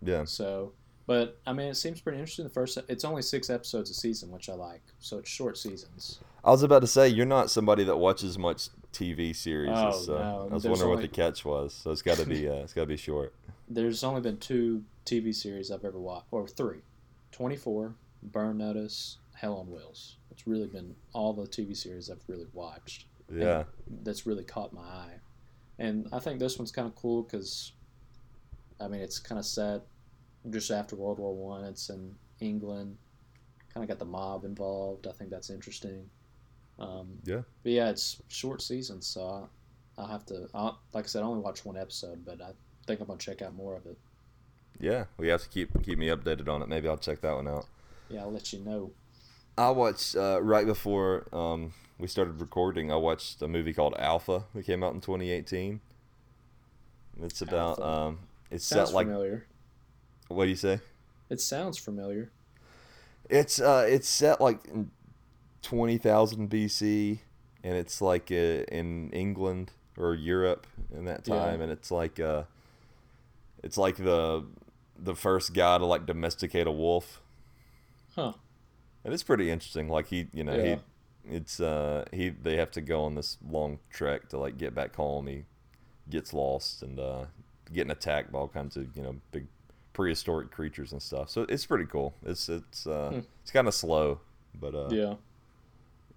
[0.00, 0.24] Yeah.
[0.24, 0.72] So,
[1.06, 2.44] but I mean, it seems pretty interesting.
[2.44, 4.82] The first, it's only six episodes a season, which I like.
[5.00, 6.20] So it's short seasons.
[6.44, 10.14] I was about to say you're not somebody that watches much TV series, Oh, so
[10.18, 11.74] no, I was there's wondering what the catch was.
[11.74, 13.34] So it's got to be uh, it's got to be short.
[13.68, 16.80] There's only been two TV series I've ever watched, or three.
[17.32, 20.16] 24, Burn Notice, Hell on Wheels.
[20.30, 23.04] It's really been all the TV series I've really watched.
[23.30, 23.64] Yeah.
[24.02, 25.14] that's really caught my eye.
[25.78, 27.72] And I think this one's kind of cool because,
[28.80, 29.82] I mean, it's kind of set
[30.50, 31.64] just after World War One.
[31.64, 32.96] It's in England.
[33.72, 35.06] Kind of got the mob involved.
[35.06, 36.08] I think that's interesting.
[36.78, 37.42] Um, Yeah.
[37.62, 39.26] But yeah, it's short season, so
[39.98, 40.48] I, I'll have to.
[40.54, 42.50] I'll, like I said, I only watched one episode, but I
[42.86, 43.98] think I'm gonna check out more of it.
[44.80, 45.04] Yeah.
[45.16, 46.68] We have to keep keep me updated on it.
[46.68, 47.66] Maybe I'll check that one out.
[48.08, 48.90] Yeah, I'll let you know.
[49.58, 52.92] I watched uh, right before um, we started recording.
[52.92, 55.80] I watched a movie called Alpha that came out in 2018.
[57.22, 59.46] It's about um, it's Sounds set like familiar.
[60.28, 60.80] what do you say?
[61.30, 62.30] It sounds familiar.
[63.28, 64.60] It's uh, it's set like
[65.62, 67.18] 20,000 BC,
[67.64, 68.34] and it's like uh,
[68.70, 71.34] in England or Europe in that Yeah.
[71.42, 72.44] time, and it's like uh,
[73.62, 74.44] it's like the
[74.98, 77.20] the first guy to like domesticate a wolf,
[78.14, 78.32] Huh.
[79.08, 79.88] And it's pretty interesting.
[79.88, 80.76] Like he, you know, Yeah.
[81.26, 84.74] he, it's uh, he they have to go on this long trek to like get
[84.74, 85.26] back home.
[85.26, 85.44] He
[86.10, 87.24] gets lost and uh,
[87.72, 89.46] getting attacked by all kinds of you know big
[89.94, 91.30] prehistoric creatures and stuff.
[91.30, 92.12] So it's pretty cool.
[92.24, 93.20] It's it's uh, Hmm.
[93.42, 94.20] it's kind of slow,
[94.58, 95.14] but uh, Yeah.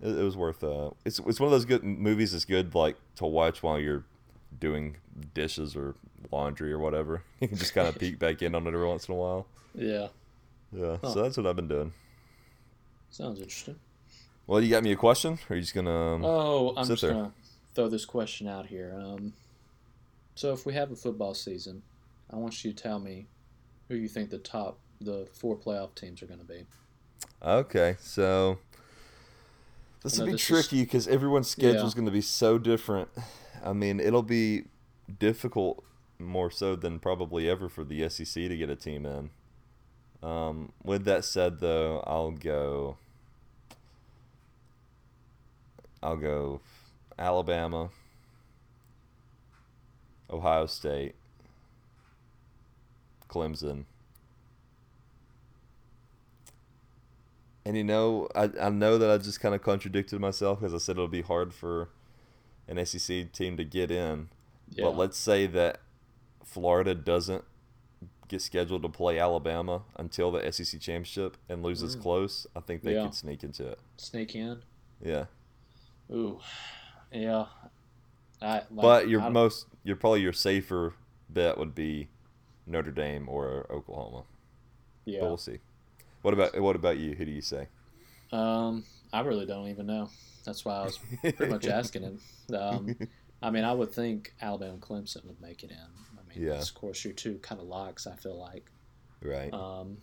[0.01, 0.62] it, it was worth.
[0.63, 2.32] Uh, it's it's one of those good movies.
[2.34, 4.04] that's good like to watch while you're
[4.60, 4.97] doing
[5.34, 5.95] dishes or
[6.32, 7.23] laundry or whatever.
[7.39, 9.47] You can just kind of peek back in on it every once in a while.
[9.73, 10.08] Yeah.
[10.73, 11.13] Yeah, Huh.
[11.13, 11.91] so that's what I've been doing.
[13.12, 13.76] Sounds interesting.
[14.47, 16.15] Well, you got me a question, or are you just gonna?
[16.15, 17.12] Um, Oh, I'm just there.
[17.13, 17.32] gonna
[17.76, 18.97] throw this question out here.
[19.00, 19.34] Um,
[20.36, 21.84] so if we have a football season,
[22.32, 23.28] I want you to tell me
[23.89, 26.65] who you think the top, the four playoff teams are going to be.
[27.43, 28.58] Okay, so
[30.04, 31.97] this will be this tricky because everyone's schedule is Yeah.
[31.97, 33.10] going to be so different.
[33.63, 34.65] I mean, it'll be
[35.19, 35.84] difficult
[36.17, 39.30] more so than probably ever for the SEC to get a team in.
[40.24, 42.97] Um, with that said, though, I'll go.
[46.03, 46.61] I'll go
[47.17, 47.89] Alabama,
[50.29, 51.15] Ohio State,
[53.29, 53.85] Clemson.
[57.63, 60.79] And you know, I, I know that I just kind of contradicted myself because I
[60.79, 61.89] said it'll be hard for
[62.67, 64.29] an SEC team to get in.
[64.71, 64.85] Yeah.
[64.85, 65.79] But let's say that
[66.43, 67.43] Florida doesn't
[68.27, 72.47] get scheduled to play Alabama until the SEC championship and loses close.
[72.55, 72.95] I think they Mm.
[72.95, 73.03] Yeah.
[73.03, 73.79] could sneak into it.
[73.97, 74.63] Sneak in.
[75.03, 75.25] Yeah,
[76.12, 76.39] Ooh,
[77.12, 77.45] yeah.
[78.41, 80.93] I, like, but your most, your probably your safer
[81.30, 82.10] bet would be
[82.65, 84.24] Notre Dame or Oklahoma.
[85.06, 85.60] Yeah, But we'll see.
[86.21, 87.13] What about what about you?
[87.15, 87.67] Who do you say?
[88.32, 90.10] Um, I really don't even know.
[90.45, 92.19] That's why I was pretty much asking him.
[92.54, 92.97] Um,
[93.41, 95.78] I mean, I would think Alabama and Clemson would make it in.
[95.78, 96.60] I mean, Yeah.
[96.60, 98.06] of course, your two kind of locks.
[98.06, 98.69] I feel like.
[99.24, 99.54] Right.
[99.54, 99.97] Um,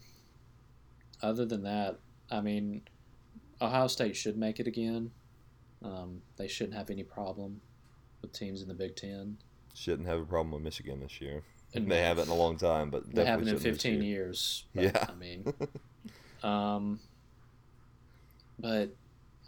[1.23, 1.99] other than that,
[2.31, 2.83] I mean,
[3.61, 5.11] Ohio State should make it again.
[5.83, 7.61] Um, they shouldn't have any problem
[8.23, 9.39] with teams in the Big Ten.
[9.75, 11.43] Shouldn't have a problem with Michigan this year.
[11.75, 14.25] And they haven't in a long time, but They haven't in shouldn't this 15 year.
[14.25, 14.65] years.
[14.75, 15.07] But, Yeah.
[15.09, 15.53] I mean,
[16.43, 16.99] um,
[18.59, 18.91] but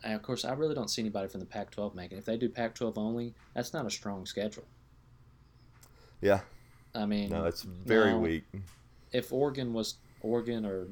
[0.03, 2.19] and of course, I really don't see anybody from the Pac-12 making.
[2.19, 4.65] If they do Pac-12 only, that's not a strong schedule.
[6.23, 6.41] Yeah.
[6.95, 8.19] I mean, No, it's very no.
[8.19, 8.45] weak.
[9.13, 10.87] if Oregon was Oregon or,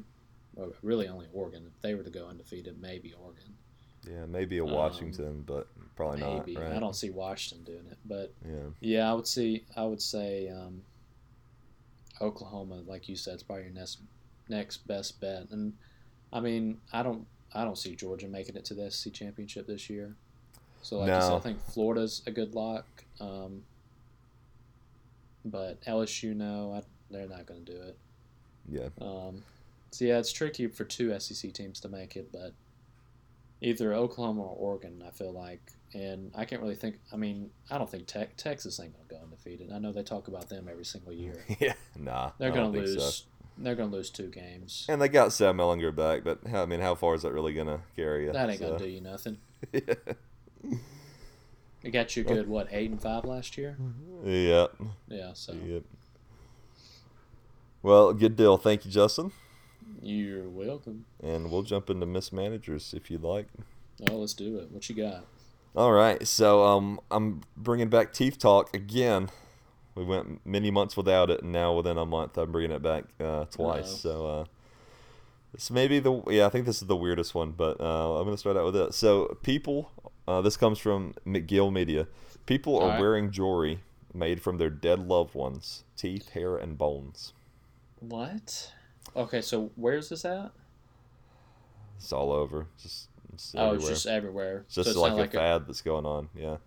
[0.57, 3.55] or really only Oregon, if they were to go undefeated, maybe Oregon,
[4.07, 6.55] Yeah, maybe a Um, Washington, but probably maybe.
[6.55, 6.63] not.
[6.63, 6.73] Right?
[6.77, 8.71] I don't see Washington doing it, but Yeah.
[8.81, 9.65] yeah, I would see.
[9.77, 10.83] I would say um,
[12.21, 13.99] Oklahoma, like you said, is probably your next
[14.49, 15.51] next best bet.
[15.51, 15.75] And
[16.33, 19.89] I mean, I don't I don't see Georgia making it to the SEC championship this
[19.91, 20.15] year.
[20.83, 22.87] So like you said, I think Florida's a good lock.
[23.21, 23.63] Um,
[25.45, 27.99] but LSU, no, I, they're not going to do it.
[28.71, 28.89] Yeah.
[29.01, 29.43] Um,
[29.91, 32.53] so yeah, it's tricky for two SEC teams to make it, but
[33.61, 36.97] either Oklahoma or Oregon, I feel like, and I can't really think.
[37.13, 39.73] I mean, I don't think Tech, Texas ain't gonna go undefeated.
[39.73, 41.45] I know they talk about them every single year.
[41.61, 41.75] yeah.
[41.99, 42.31] Nah.
[42.39, 42.95] They're I gonna think so.
[42.95, 43.25] lose.
[43.57, 44.87] They're gonna lose two games.
[44.89, 47.55] And they got Sam Ehlinger back, but how, I mean, how far is that really
[47.55, 48.33] gonna carry you?
[48.33, 49.39] That ain't So- gonna do you nothing.
[49.73, 49.81] yeah.
[51.83, 52.49] It got you good.
[52.49, 53.77] What eight and five last year?
[54.25, 54.75] Yep.
[55.09, 55.33] Yeah.
[55.35, 55.83] So Yep.
[57.83, 58.57] Well, good deal.
[58.59, 59.31] Thank you, Justin.
[60.03, 61.05] You're welcome.
[61.23, 63.47] And we'll jump into mismanagers if you'd like.
[64.11, 64.71] Oh, let's do it.
[64.71, 65.25] What you got?
[65.77, 69.29] All right, so um, I'm bringing back Teeth Talk again.
[69.95, 73.05] We went many months without it, and now within a month, I'm bringing it back
[73.21, 74.05] uh, twice.
[74.05, 74.13] Uh-oh.
[74.13, 74.45] So uh,
[75.53, 78.25] this may be the yeah, I think this is the weirdest one, but uh, I'm
[78.25, 78.95] gonna start out with it.
[78.95, 79.91] So people,
[80.27, 82.07] uh, this comes from McGill Media.
[82.47, 83.01] People are All right.
[83.01, 83.81] wearing jewelry
[84.15, 87.35] made from their dead loved ones' teeth, hair, and bones.
[88.01, 88.73] What?
[89.19, 90.53] Okay, so where's this at?
[91.99, 93.77] It's all over, just it's Oh, everywhere.
[93.77, 94.65] it's just everywhere.
[94.67, 96.29] It's just so it's like, a like a, fad that's going on.
[96.37, 96.59] Yeah.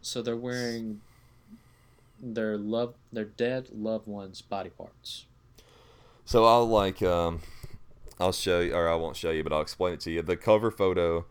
[0.00, 1.02] So they're wearing
[2.18, 5.26] their love, their dead loved ones' body parts.
[6.24, 7.40] So I'll like um,
[8.18, 10.22] I'll show you, or I won't show you, but I'll explain it to you.
[10.22, 11.26] The cover photo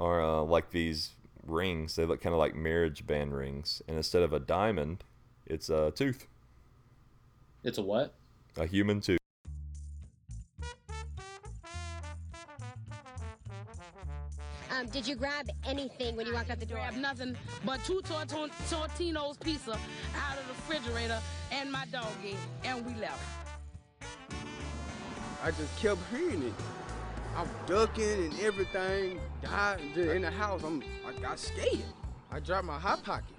[0.00, 1.10] are uh, like these
[1.46, 1.94] rings.
[1.94, 5.04] They look kind of like marriage band rings, and instead of a diamond,
[5.46, 6.26] it's a tooth,
[7.62, 8.14] It's a what?
[8.56, 9.17] a human tooth.
[14.78, 16.78] Um, did you grab anything when you walked out the door?
[16.78, 21.18] grab nothing but two Torton- Tortino's pizza out of the refrigerator
[21.50, 23.20] and my doggy, and we left.
[25.42, 26.52] I just kept hearing it.
[27.36, 29.20] I'm ducking and everything.
[29.42, 30.62] Died in the house.
[30.62, 31.82] I'm I got scared.
[32.30, 33.34] I dropped my hot pocket.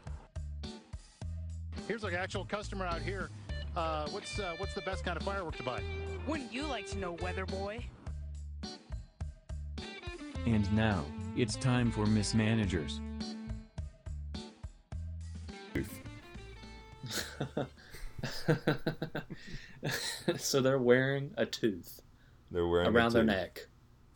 [1.88, 3.30] Here's an actual customer out here.
[3.78, 5.82] Uh, what's uh, what's the best kind of firework to buy?
[6.28, 7.86] Wouldn't you like to know, Weather Boy?
[10.45, 11.04] And now,
[11.36, 12.99] it's time for mismanagers.
[20.38, 22.02] so they're wearing a tooth
[22.52, 23.67] They're wearing a around their neck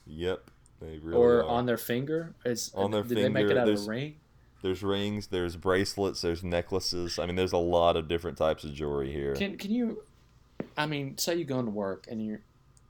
[0.05, 1.45] Yep, they really or are.
[1.45, 2.35] on their finger.
[2.43, 4.15] Is On their did they make it finger, out of there's- a ring?
[4.61, 7.19] There's rings, there's bracelets, there's necklaces.
[7.19, 9.33] I mean, there's a lot of different types of jewelry here.
[9.35, 10.03] Can can you?
[10.77, 12.41] I mean, say you go into work and you're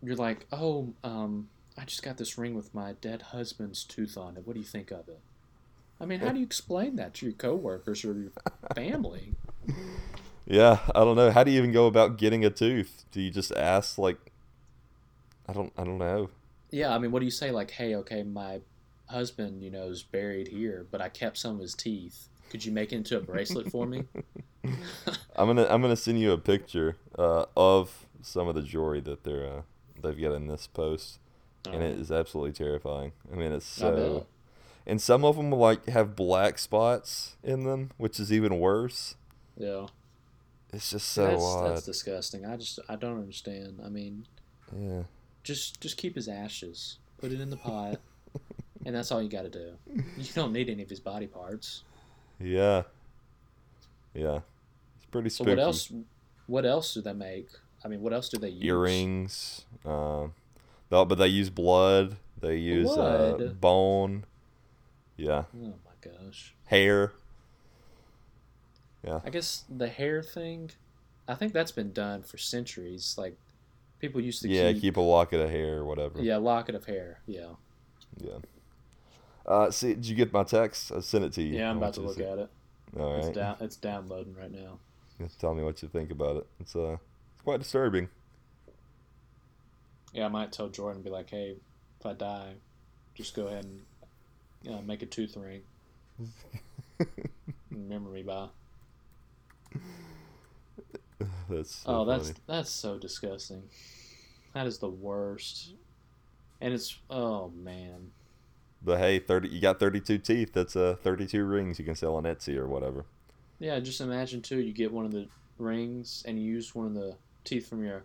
[0.03, 4.37] you're like, oh, um, I just got this ring with my dead husband's tooth on
[4.37, 4.45] it.
[4.45, 5.19] What do you think of it?
[5.99, 8.31] I mean, how do you explain that to your coworkers or your
[8.75, 9.35] family?
[10.45, 11.31] Yeah, I don't know.
[11.31, 13.05] How do you even go about getting a tooth?
[13.11, 14.17] Do you just ask like
[15.47, 16.29] I don't I don't know.
[16.71, 17.51] Yeah, I mean, what do you say?
[17.51, 18.61] Like, hey, okay, my
[19.07, 22.27] husband, you know, is buried here, but I kept some of his teeth.
[22.49, 24.03] Could you make it into a bracelet for me?
[25.35, 29.23] I'm gonna I'm gonna send you a picture uh, of some of the jewelry that
[29.23, 29.61] they're uh,
[30.01, 31.19] they've got in this post,
[31.71, 33.13] and it is absolutely terrifying.
[33.31, 34.25] I mean, it's so,
[34.85, 39.15] and some of them like have black spots in them, which is even worse.
[39.57, 39.87] Yeah.
[40.73, 41.69] It's just so that's, odd.
[41.69, 42.45] that's disgusting.
[42.45, 43.79] I just I don't understand.
[43.85, 44.25] I mean,
[44.75, 45.03] yeah.
[45.43, 47.99] just just keep his ashes, put it in the pot,
[48.85, 49.73] and that's all you got to do.
[50.17, 51.83] You don't need any of his body parts.
[52.39, 52.83] Yeah.
[54.15, 54.39] Yeah.
[54.97, 55.51] It's pretty So spooky.
[55.51, 55.91] what else?
[56.47, 57.49] What else do they make?
[57.85, 58.63] I mean, what else do they use?
[58.63, 59.65] Earrings.
[59.85, 60.33] Um,
[60.93, 62.17] no, but they use blood.
[62.39, 64.25] They use uh, bone.
[65.17, 65.45] Yeah.
[65.55, 66.53] Oh my gosh.
[66.65, 67.13] Hair.
[69.03, 69.19] Yeah.
[69.25, 70.69] I guess the hair thing,
[71.27, 73.15] I think that's been done for centuries.
[73.17, 73.35] Like
[73.99, 76.21] people used to Yeah, keep, keep a locket of hair or whatever.
[76.21, 77.21] yeah locket of hair.
[77.25, 77.53] Yeah,
[78.19, 78.37] Yeah.
[79.47, 80.91] Uh, see, did you get my text?
[80.91, 81.57] I sent it to you.
[81.57, 81.71] yeah.
[81.71, 82.49] I'm about to look at it.
[82.99, 83.55] All It's down.
[83.61, 84.77] It's downloading right now.
[85.19, 86.47] Just Tell me what you think about it.
[86.59, 86.97] It's uh,
[87.33, 88.09] it's quite disturbing.
[90.13, 91.55] Yeah, I might tell Jordan be like, hey,
[91.99, 92.53] if I die,
[93.15, 93.81] just go ahead and
[94.73, 95.61] uh, make a tooth ring.
[97.71, 98.47] Remember me by.
[101.49, 102.39] That's so oh, that's funny.
[102.47, 103.63] that's so disgusting.
[104.53, 105.73] That is the worst.
[106.59, 108.11] And it's oh man.
[108.81, 109.49] But hey, thirty.
[109.49, 110.51] You got thirty-two teeth.
[110.53, 113.05] That's uh, thirty-two rings you can sell on Etsy or whatever.
[113.59, 114.59] Yeah, just imagine too.
[114.59, 118.03] You get one of the rings and you use one of the teeth from your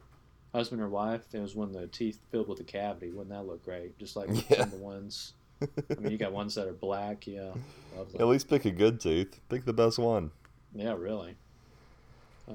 [0.54, 1.22] husband or wife.
[1.34, 3.10] It was one of the teeth filled with a cavity.
[3.10, 3.98] Wouldn't that look great?
[3.98, 4.64] Just like Yeah.
[4.64, 5.34] the ones.
[5.62, 7.26] I mean, you got ones that are black.
[7.26, 7.52] Yeah,
[7.96, 8.20] lovely.
[8.20, 9.40] At least pick a good tooth.
[9.48, 10.30] Pick the best one.
[10.74, 11.36] Yeah, really.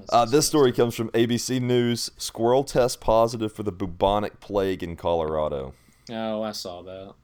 [0.08, 2.10] Uh, this story comes from ABC News.
[2.16, 5.74] Squirrel test positive for the bubonic plague in Colorado.
[6.10, 7.14] Oh, I saw that.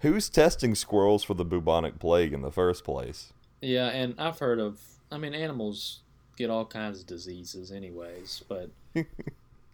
[0.00, 3.32] Who's testing squirrels for the bubonic plague in the first place?
[3.60, 4.80] Yeah, and I've heard of.
[5.10, 6.00] I mean, animals
[6.36, 8.42] get all kinds of diseases, anyways.
[8.48, 8.70] But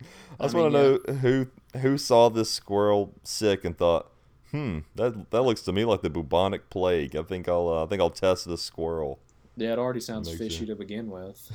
[0.41, 1.47] I just want mean, to know who
[1.79, 4.11] who saw this squirrel sick and thought,
[4.51, 7.17] "Hmm, that that looks to me like the bubonic plague.
[7.17, 9.19] I think I'll uh, I think I'll test this squirrel."
[9.57, 11.51] yeah, it already sounds Makes fishy you- to begin with.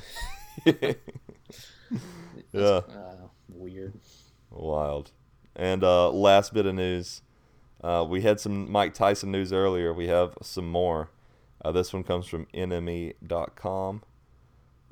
[2.52, 3.14] yeah, Uh,
[3.48, 3.94] weird.
[4.50, 5.10] wild.
[5.56, 7.22] And uh, last bit of news,
[7.82, 9.92] uh, we had some Mike Tyson news earlier.
[9.92, 11.10] We have some more.
[11.64, 14.02] Uh, this one comes from NME.com.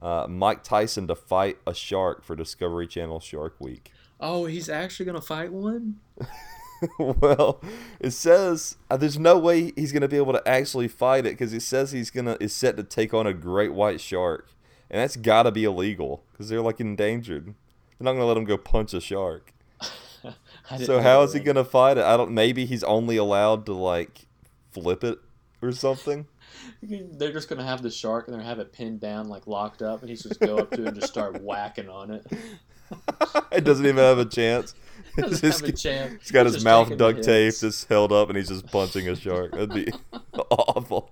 [0.02, 3.92] Uh, Mike Tyson to fight a shark for Discovery Channel Shark Week.
[4.20, 6.00] Oh, he's actually gonna fight one.
[6.98, 7.60] well,
[8.00, 11.52] it says uh, there's no way he's gonna be able to actually fight it because
[11.52, 14.48] it says he's gonna is set to take on a great white shark,
[14.90, 17.46] and that's got to be illegal because they're like endangered.
[17.46, 19.52] They're not gonna let him go punch a shark.
[20.84, 22.04] So how is he gonna fight it?
[22.04, 22.30] I don't.
[22.30, 24.26] Maybe he's only allowed to like
[24.70, 25.18] flip it
[25.60, 26.26] or something.
[26.82, 29.82] They're just gonna have the shark and they're gonna have it pinned down, like locked
[29.82, 32.26] up, and he's just go up to it and just start whacking on it.
[33.52, 34.74] it doesn't even have a chance.
[35.16, 36.22] Doesn't just- have a chance.
[36.22, 39.16] He's got He's his mouth duct taped, just held up, and he's just punching a
[39.16, 39.52] shark.
[39.52, 39.92] That'd be
[40.50, 41.10] awful.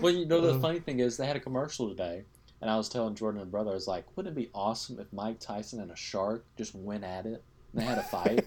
[0.00, 0.60] Well, you know, the Uh.
[0.60, 2.24] funny thing is, they had a commercial today,
[2.62, 5.12] and I was telling Jordan and brother, I was like, wouldn't it be awesome if
[5.12, 7.42] Mike Tyson and a shark just went at it
[7.72, 8.46] and they had a fight?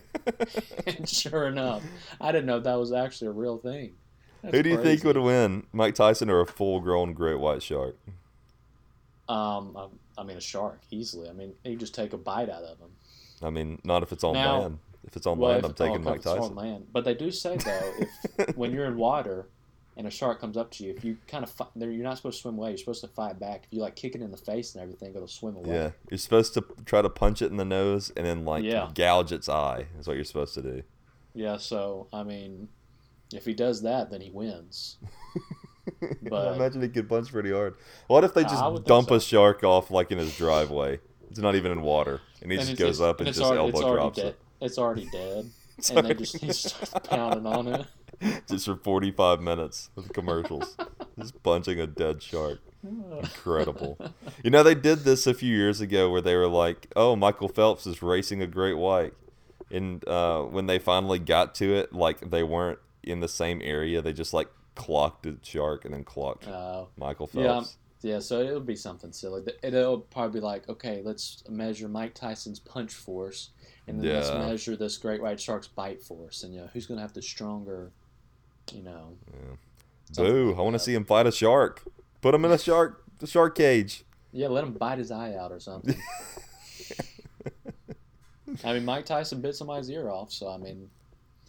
[0.88, 1.84] and sure enough,
[2.20, 3.94] I didn't know that was actually a real thing.
[4.42, 7.96] That's Who do you think would win, Mike Tyson or a full-grown great white shark?
[9.30, 9.88] Um, I,
[10.22, 11.30] I mean, a shark easily.
[11.30, 12.90] I mean, you just take a bite out of him.
[13.42, 14.80] I mean, not if it's on Now- land.
[15.04, 16.56] If it's on Well, land, I'm taking Mike it's on Tyson.
[16.56, 16.88] land.
[16.94, 17.92] But they do say though,
[18.38, 19.48] if when you're in water
[19.98, 22.38] and a shark comes up to you, if you kind of fight, you're not supposed
[22.38, 22.70] to swim away.
[22.70, 23.64] You're supposed to fight back.
[23.66, 25.74] If you like kick it in the face and everything, it'll swim away.
[25.74, 28.92] Yeah, you're supposed to try to punch it in the nose and then like Yeah.
[28.94, 29.88] gouge its eye.
[30.00, 30.84] Is what you're supposed to do.
[31.34, 32.70] Yeah, so I mean,
[33.34, 34.98] if he does that, then he wins.
[36.24, 37.76] but I imagine he could punch pretty hard.
[38.08, 39.16] What if they just dump so.
[39.16, 41.00] a shark off like in his driveway?
[41.30, 43.74] It's not even in water, and he and just goes up and, it's just already,
[43.74, 44.26] elbow drops dead.
[44.28, 44.40] it.
[44.60, 47.88] It's already dead, It's and they already just he starts pounding on it.
[48.48, 50.76] just for 45 minutes of commercials,
[51.18, 52.60] just punching a dead shark.
[52.84, 53.98] Incredible.
[54.44, 57.48] You know, they did this a few years ago where they were like, "Oh, Michael
[57.48, 59.14] Phelps is racing a great white,"
[59.72, 64.02] and uh, when they finally got to it, like they weren't in the same area.
[64.02, 67.78] They just like clocked the shark and then clocked Uh, Michael yeah, Phelps.
[68.02, 68.14] yeah.
[68.14, 69.44] yeah, So it'll be something silly.
[69.64, 73.50] It'll probably be like, okay, let's measure Mike Tyson's punch force,
[73.88, 77.02] and then let's measure this great white shark's bite force, and you know who's gonna
[77.02, 77.92] have the stronger,
[78.72, 79.18] you know.
[80.12, 80.50] something Boo!
[80.52, 81.84] like I want to see him fight a shark.
[82.22, 84.04] Put him in a shark, the shark cage.
[84.32, 85.96] Yeah, let him bite his eye out or something.
[88.64, 90.90] I mean, Mike Tyson bit somebody's ear off, so I mean,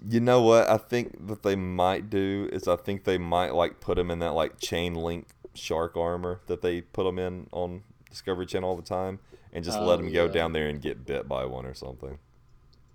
[0.08, 0.68] You know what?
[0.68, 4.18] I think that they might do is I think they might like put him in
[4.20, 8.76] that like chain link shark armor that they put him in on Discovery Channel all
[8.76, 9.20] the time,
[9.52, 12.18] and just let Oh, him go down there and get bit by one or something.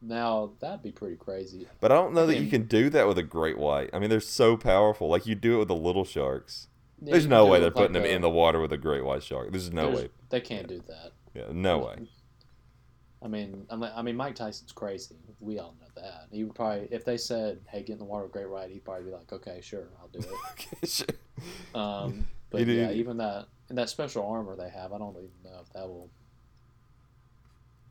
[0.01, 1.67] now that'd be pretty crazy.
[1.79, 3.89] But I don't know that you can do that with a great white.
[3.93, 5.07] I mean, they're so powerful.
[5.07, 6.67] Like you do it with the little sharks.
[7.01, 9.03] Yeah, There's no way they're putting like him a- in the water with a great
[9.05, 9.51] white shark.
[9.51, 10.09] There's no There's- way.
[10.29, 11.11] They can't do that.
[11.33, 12.07] Yeah, no way.
[13.21, 15.15] I mean, I mean, Mike Tyson's crazy.
[15.39, 16.27] We all know that.
[16.31, 18.83] He would probably, if they said, "Hey, get in the water with Great White," he'd
[18.83, 21.07] probably be like, "Okay, sure, I'll do it." okay, sure.
[21.79, 25.59] Um, but yeah, even that and that special armor they have, I don't even know
[25.61, 26.09] if that will.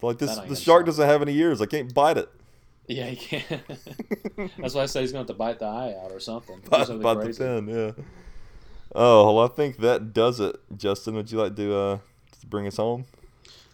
[0.03, 0.87] Like this, the shark stop.
[0.87, 1.61] doesn't have any ears.
[1.61, 2.29] I can't bite it.
[2.89, 3.63] Yeah, he can't.
[4.59, 6.61] That's why I say he's going to have to bite the eye out or something.
[6.71, 8.05] Bite, bite the pen, yeah.
[8.95, 10.55] Oh, well, I think that does it.
[10.77, 11.99] Justin, would you like to uh,
[12.49, 13.07] bring us home?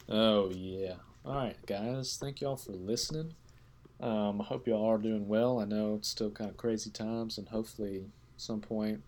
[0.08, 0.94] Oh yeah.
[1.24, 2.16] All right, guys.
[2.20, 3.34] Thank y'all for listening.
[4.02, 5.60] Um, I hope y'all are doing well.
[5.60, 9.00] I know it's still kind of crazy times, and hopefully, some point,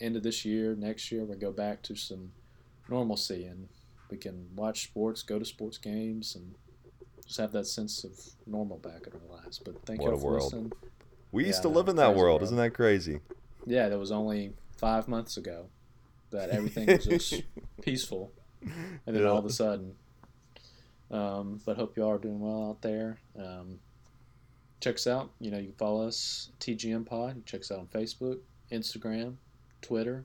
[0.00, 2.30] end of this year, next year, we go back to some
[2.88, 3.68] normalcy, and
[4.10, 6.54] we can watch sports, go to sports games, and
[7.26, 8.12] just have that sense of
[8.46, 9.60] normal back in our lives.
[9.64, 10.44] But thank a for world.
[10.44, 10.72] listening.
[11.32, 12.18] We Yeah, used to live in that world.
[12.18, 12.42] world.
[12.44, 13.20] Isn't that crazy?
[13.66, 15.66] Yeah, that was only five months ago
[16.30, 17.42] that everything was just
[17.82, 18.32] peaceful,
[18.62, 19.30] and then Yeah.
[19.30, 19.96] all of a sudden.
[21.10, 23.18] Um, but hope you all are doing well out there.
[23.38, 23.80] Um,
[24.80, 25.30] check us out.
[25.40, 27.44] You know, you can follow us TGM Pod.
[27.46, 28.38] Check us out on Facebook,
[28.72, 29.34] Instagram,
[29.82, 30.24] Twitter.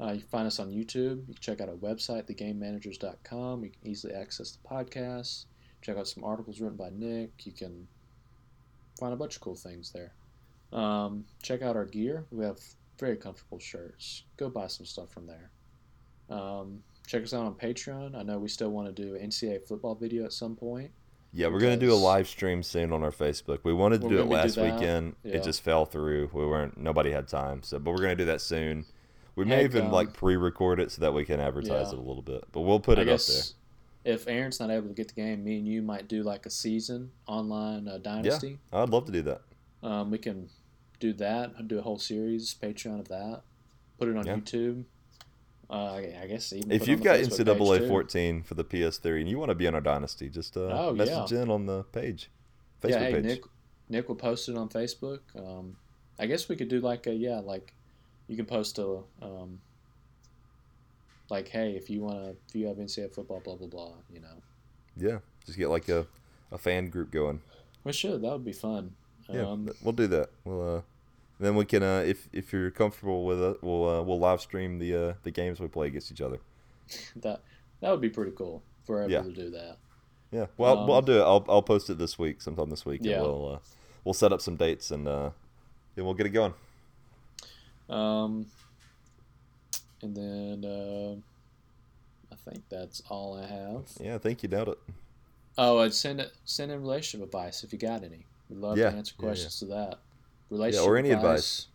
[0.00, 1.26] Uh, you can find us on YouTube.
[1.28, 3.64] You can check out our website, thegamemanagers.com.
[3.64, 5.44] You can easily access the podcast.
[5.82, 7.30] Check out some articles written by Nick.
[7.44, 7.86] You can
[8.98, 10.12] find a bunch of cool things there.
[10.72, 12.24] Um, check out our gear.
[12.30, 12.60] We have
[12.98, 14.24] very comfortable shirts.
[14.36, 15.50] Go buy some stuff from there.
[16.30, 18.14] Um, check us out on Patreon.
[18.14, 20.90] I know we still want to do NCAA football video at some point.
[21.32, 23.60] Yeah, we're gonna do a live stream soon on our Facebook.
[23.62, 25.16] We wanted to We're do it gonna do last weekend.
[25.22, 25.36] yeah.
[25.36, 26.30] It just fell through.
[26.32, 26.76] We weren't.
[26.76, 27.62] Nobody had time.
[27.62, 28.84] So, but we're gonna do that soon.
[29.36, 31.92] We may Heck, even um, like pre-record it so that we can advertise yeah.
[31.92, 32.44] it a little bit.
[32.50, 33.42] But we'll put I it up there.
[34.04, 36.50] if Aaron's not able to get the game, me and you might do like a
[36.50, 38.58] season online uh, dynasty.
[38.72, 39.42] Yeah, I'd love to do that.
[39.84, 40.48] Um, we can
[40.98, 41.68] do that.
[41.68, 43.42] Do a whole series Patreon of that.
[43.98, 44.36] Put it on Yeah.
[44.36, 44.84] YouTube.
[45.70, 49.38] Uh, I guess even If you've got Facebook NCAA 14 for the PS3 and you
[49.38, 51.42] want to be on our dynasty, just uh, Oh, message yeah.
[51.42, 52.28] in on the page,
[52.82, 53.24] Facebook yeah, hey, page.
[53.24, 53.42] Nick,
[53.88, 55.20] Nick will post it on Facebook.
[55.36, 55.76] Um,
[56.18, 57.72] I guess we could do like a yeah, like
[58.26, 59.60] you can post a um,
[61.30, 64.42] like hey, if you wanna, if you have NCAA football, blah blah blah, you know.
[64.96, 66.04] Yeah, just get like a,
[66.50, 67.40] a fan group going.
[67.84, 68.22] We should.
[68.22, 68.92] That would be fun.
[69.28, 70.30] Yeah, Um, we'll do that.
[70.44, 70.80] We'll uh,
[71.40, 74.78] then we can uh, if if you're comfortable with it, we'll uh, we'll live stream
[74.78, 76.38] the uh, the games we play against each other.
[77.16, 77.40] that
[77.80, 79.22] that would be pretty cool for able Yeah.
[79.22, 79.76] to do that.
[80.32, 81.22] Yeah, well, I'll, Um, I'll do it.
[81.22, 83.00] I'll I'll post it this week, sometime this week.
[83.02, 83.14] Yeah.
[83.16, 83.58] and we'll uh,
[84.04, 85.30] we'll set up some dates and uh,
[85.96, 86.54] and we'll get it going.
[87.88, 88.46] Um,
[90.02, 91.16] and then uh,
[92.32, 93.84] I think that's all I have.
[94.00, 94.78] Yeah, I think you doubt it.
[95.58, 98.24] Oh, and send it send in relationship advice if you got any.
[98.48, 99.28] We'd love Yeah, to answer yeah, yeah.
[99.28, 99.98] questions to that.
[100.50, 101.68] Relationship or any advice.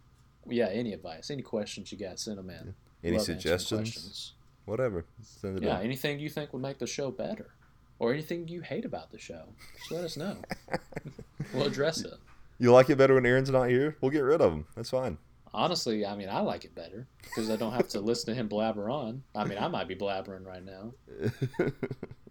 [0.48, 2.76] Yeah, any advice, any questions you got, send them in.
[3.04, 4.34] Any Love suggestions?
[4.66, 5.06] Whatever.
[5.24, 5.86] Send it Yeah, in.
[5.86, 7.52] anything you think would make the show better,
[8.00, 9.44] or anything you hate about the show,
[9.78, 10.38] just let us know.
[11.54, 12.14] we'll address it.
[12.60, 13.98] You like it better when Aaron's not here?
[14.02, 14.66] We'll get rid of him.
[14.76, 15.18] That's fine.
[15.54, 18.48] Honestly, I mean, I like it better because I don't have to listen to him
[18.50, 19.24] blabber on.
[19.34, 20.94] I mean, I might be blabbering right now,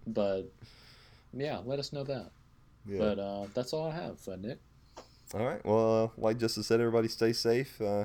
[0.07, 0.53] but
[1.32, 2.30] yeah, let us know that.
[2.86, 2.99] Yeah.
[2.99, 4.59] But uh, that's all I have, uh, Nick.
[5.33, 5.64] All right.
[5.64, 8.05] Well, uh, like Justin said, everybody stay safe, uh,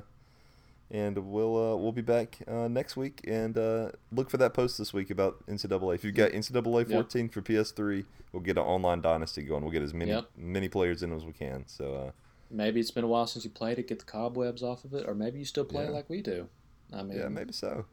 [0.90, 3.22] and we'll uh, we'll be back uh, next week.
[3.28, 5.96] And uh, look for that post this week about NCAA.
[5.96, 6.90] If you've got NCAA Yep.
[6.90, 9.64] 14 for PS3, we'll get an online dynasty going.
[9.64, 10.30] We'll get as many Yep.
[10.38, 11.66] many players in as we can.
[11.68, 12.12] So uh,
[12.52, 15.08] Maybe it's been a while since you played it, get the cobwebs off of it,
[15.08, 16.48] or maybe you still play it like we do.
[16.92, 17.86] I mean, yeah, maybe so.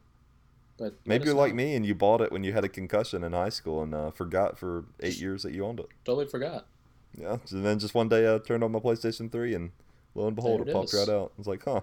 [0.77, 3.33] But Maybe you're like me and you bought it when you had a concussion in
[3.33, 5.87] high school and uh, forgot for eight years that you owned it.
[6.05, 6.67] Totally forgot.
[7.15, 7.37] Yeah.
[7.51, 9.71] And then just one day I turned on my PlayStation 3 and
[10.15, 11.33] lo and behold, There it it popped right out.
[11.37, 11.81] It's like, huh,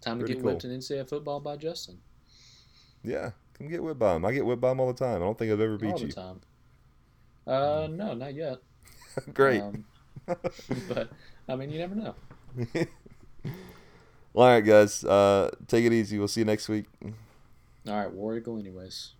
[0.00, 0.46] Time to get cool.
[0.46, 1.98] whipped in NCAA football by Justin
[3.02, 4.24] yeah, come get whipped by him.
[4.24, 5.16] I get whipped by him all the time.
[5.16, 6.12] I don't think I've ever beat all the you.
[6.12, 6.40] time.
[7.46, 8.58] Uh, no, not yet.
[9.34, 9.62] Great.
[9.62, 9.84] Um,
[10.26, 11.10] but
[11.48, 12.14] I mean, you never know.
[14.34, 15.02] All right, guys.
[15.04, 16.18] Uh, take it easy.
[16.18, 16.86] We'll see you next week.
[17.88, 19.14] All right, War Eagle, anyways.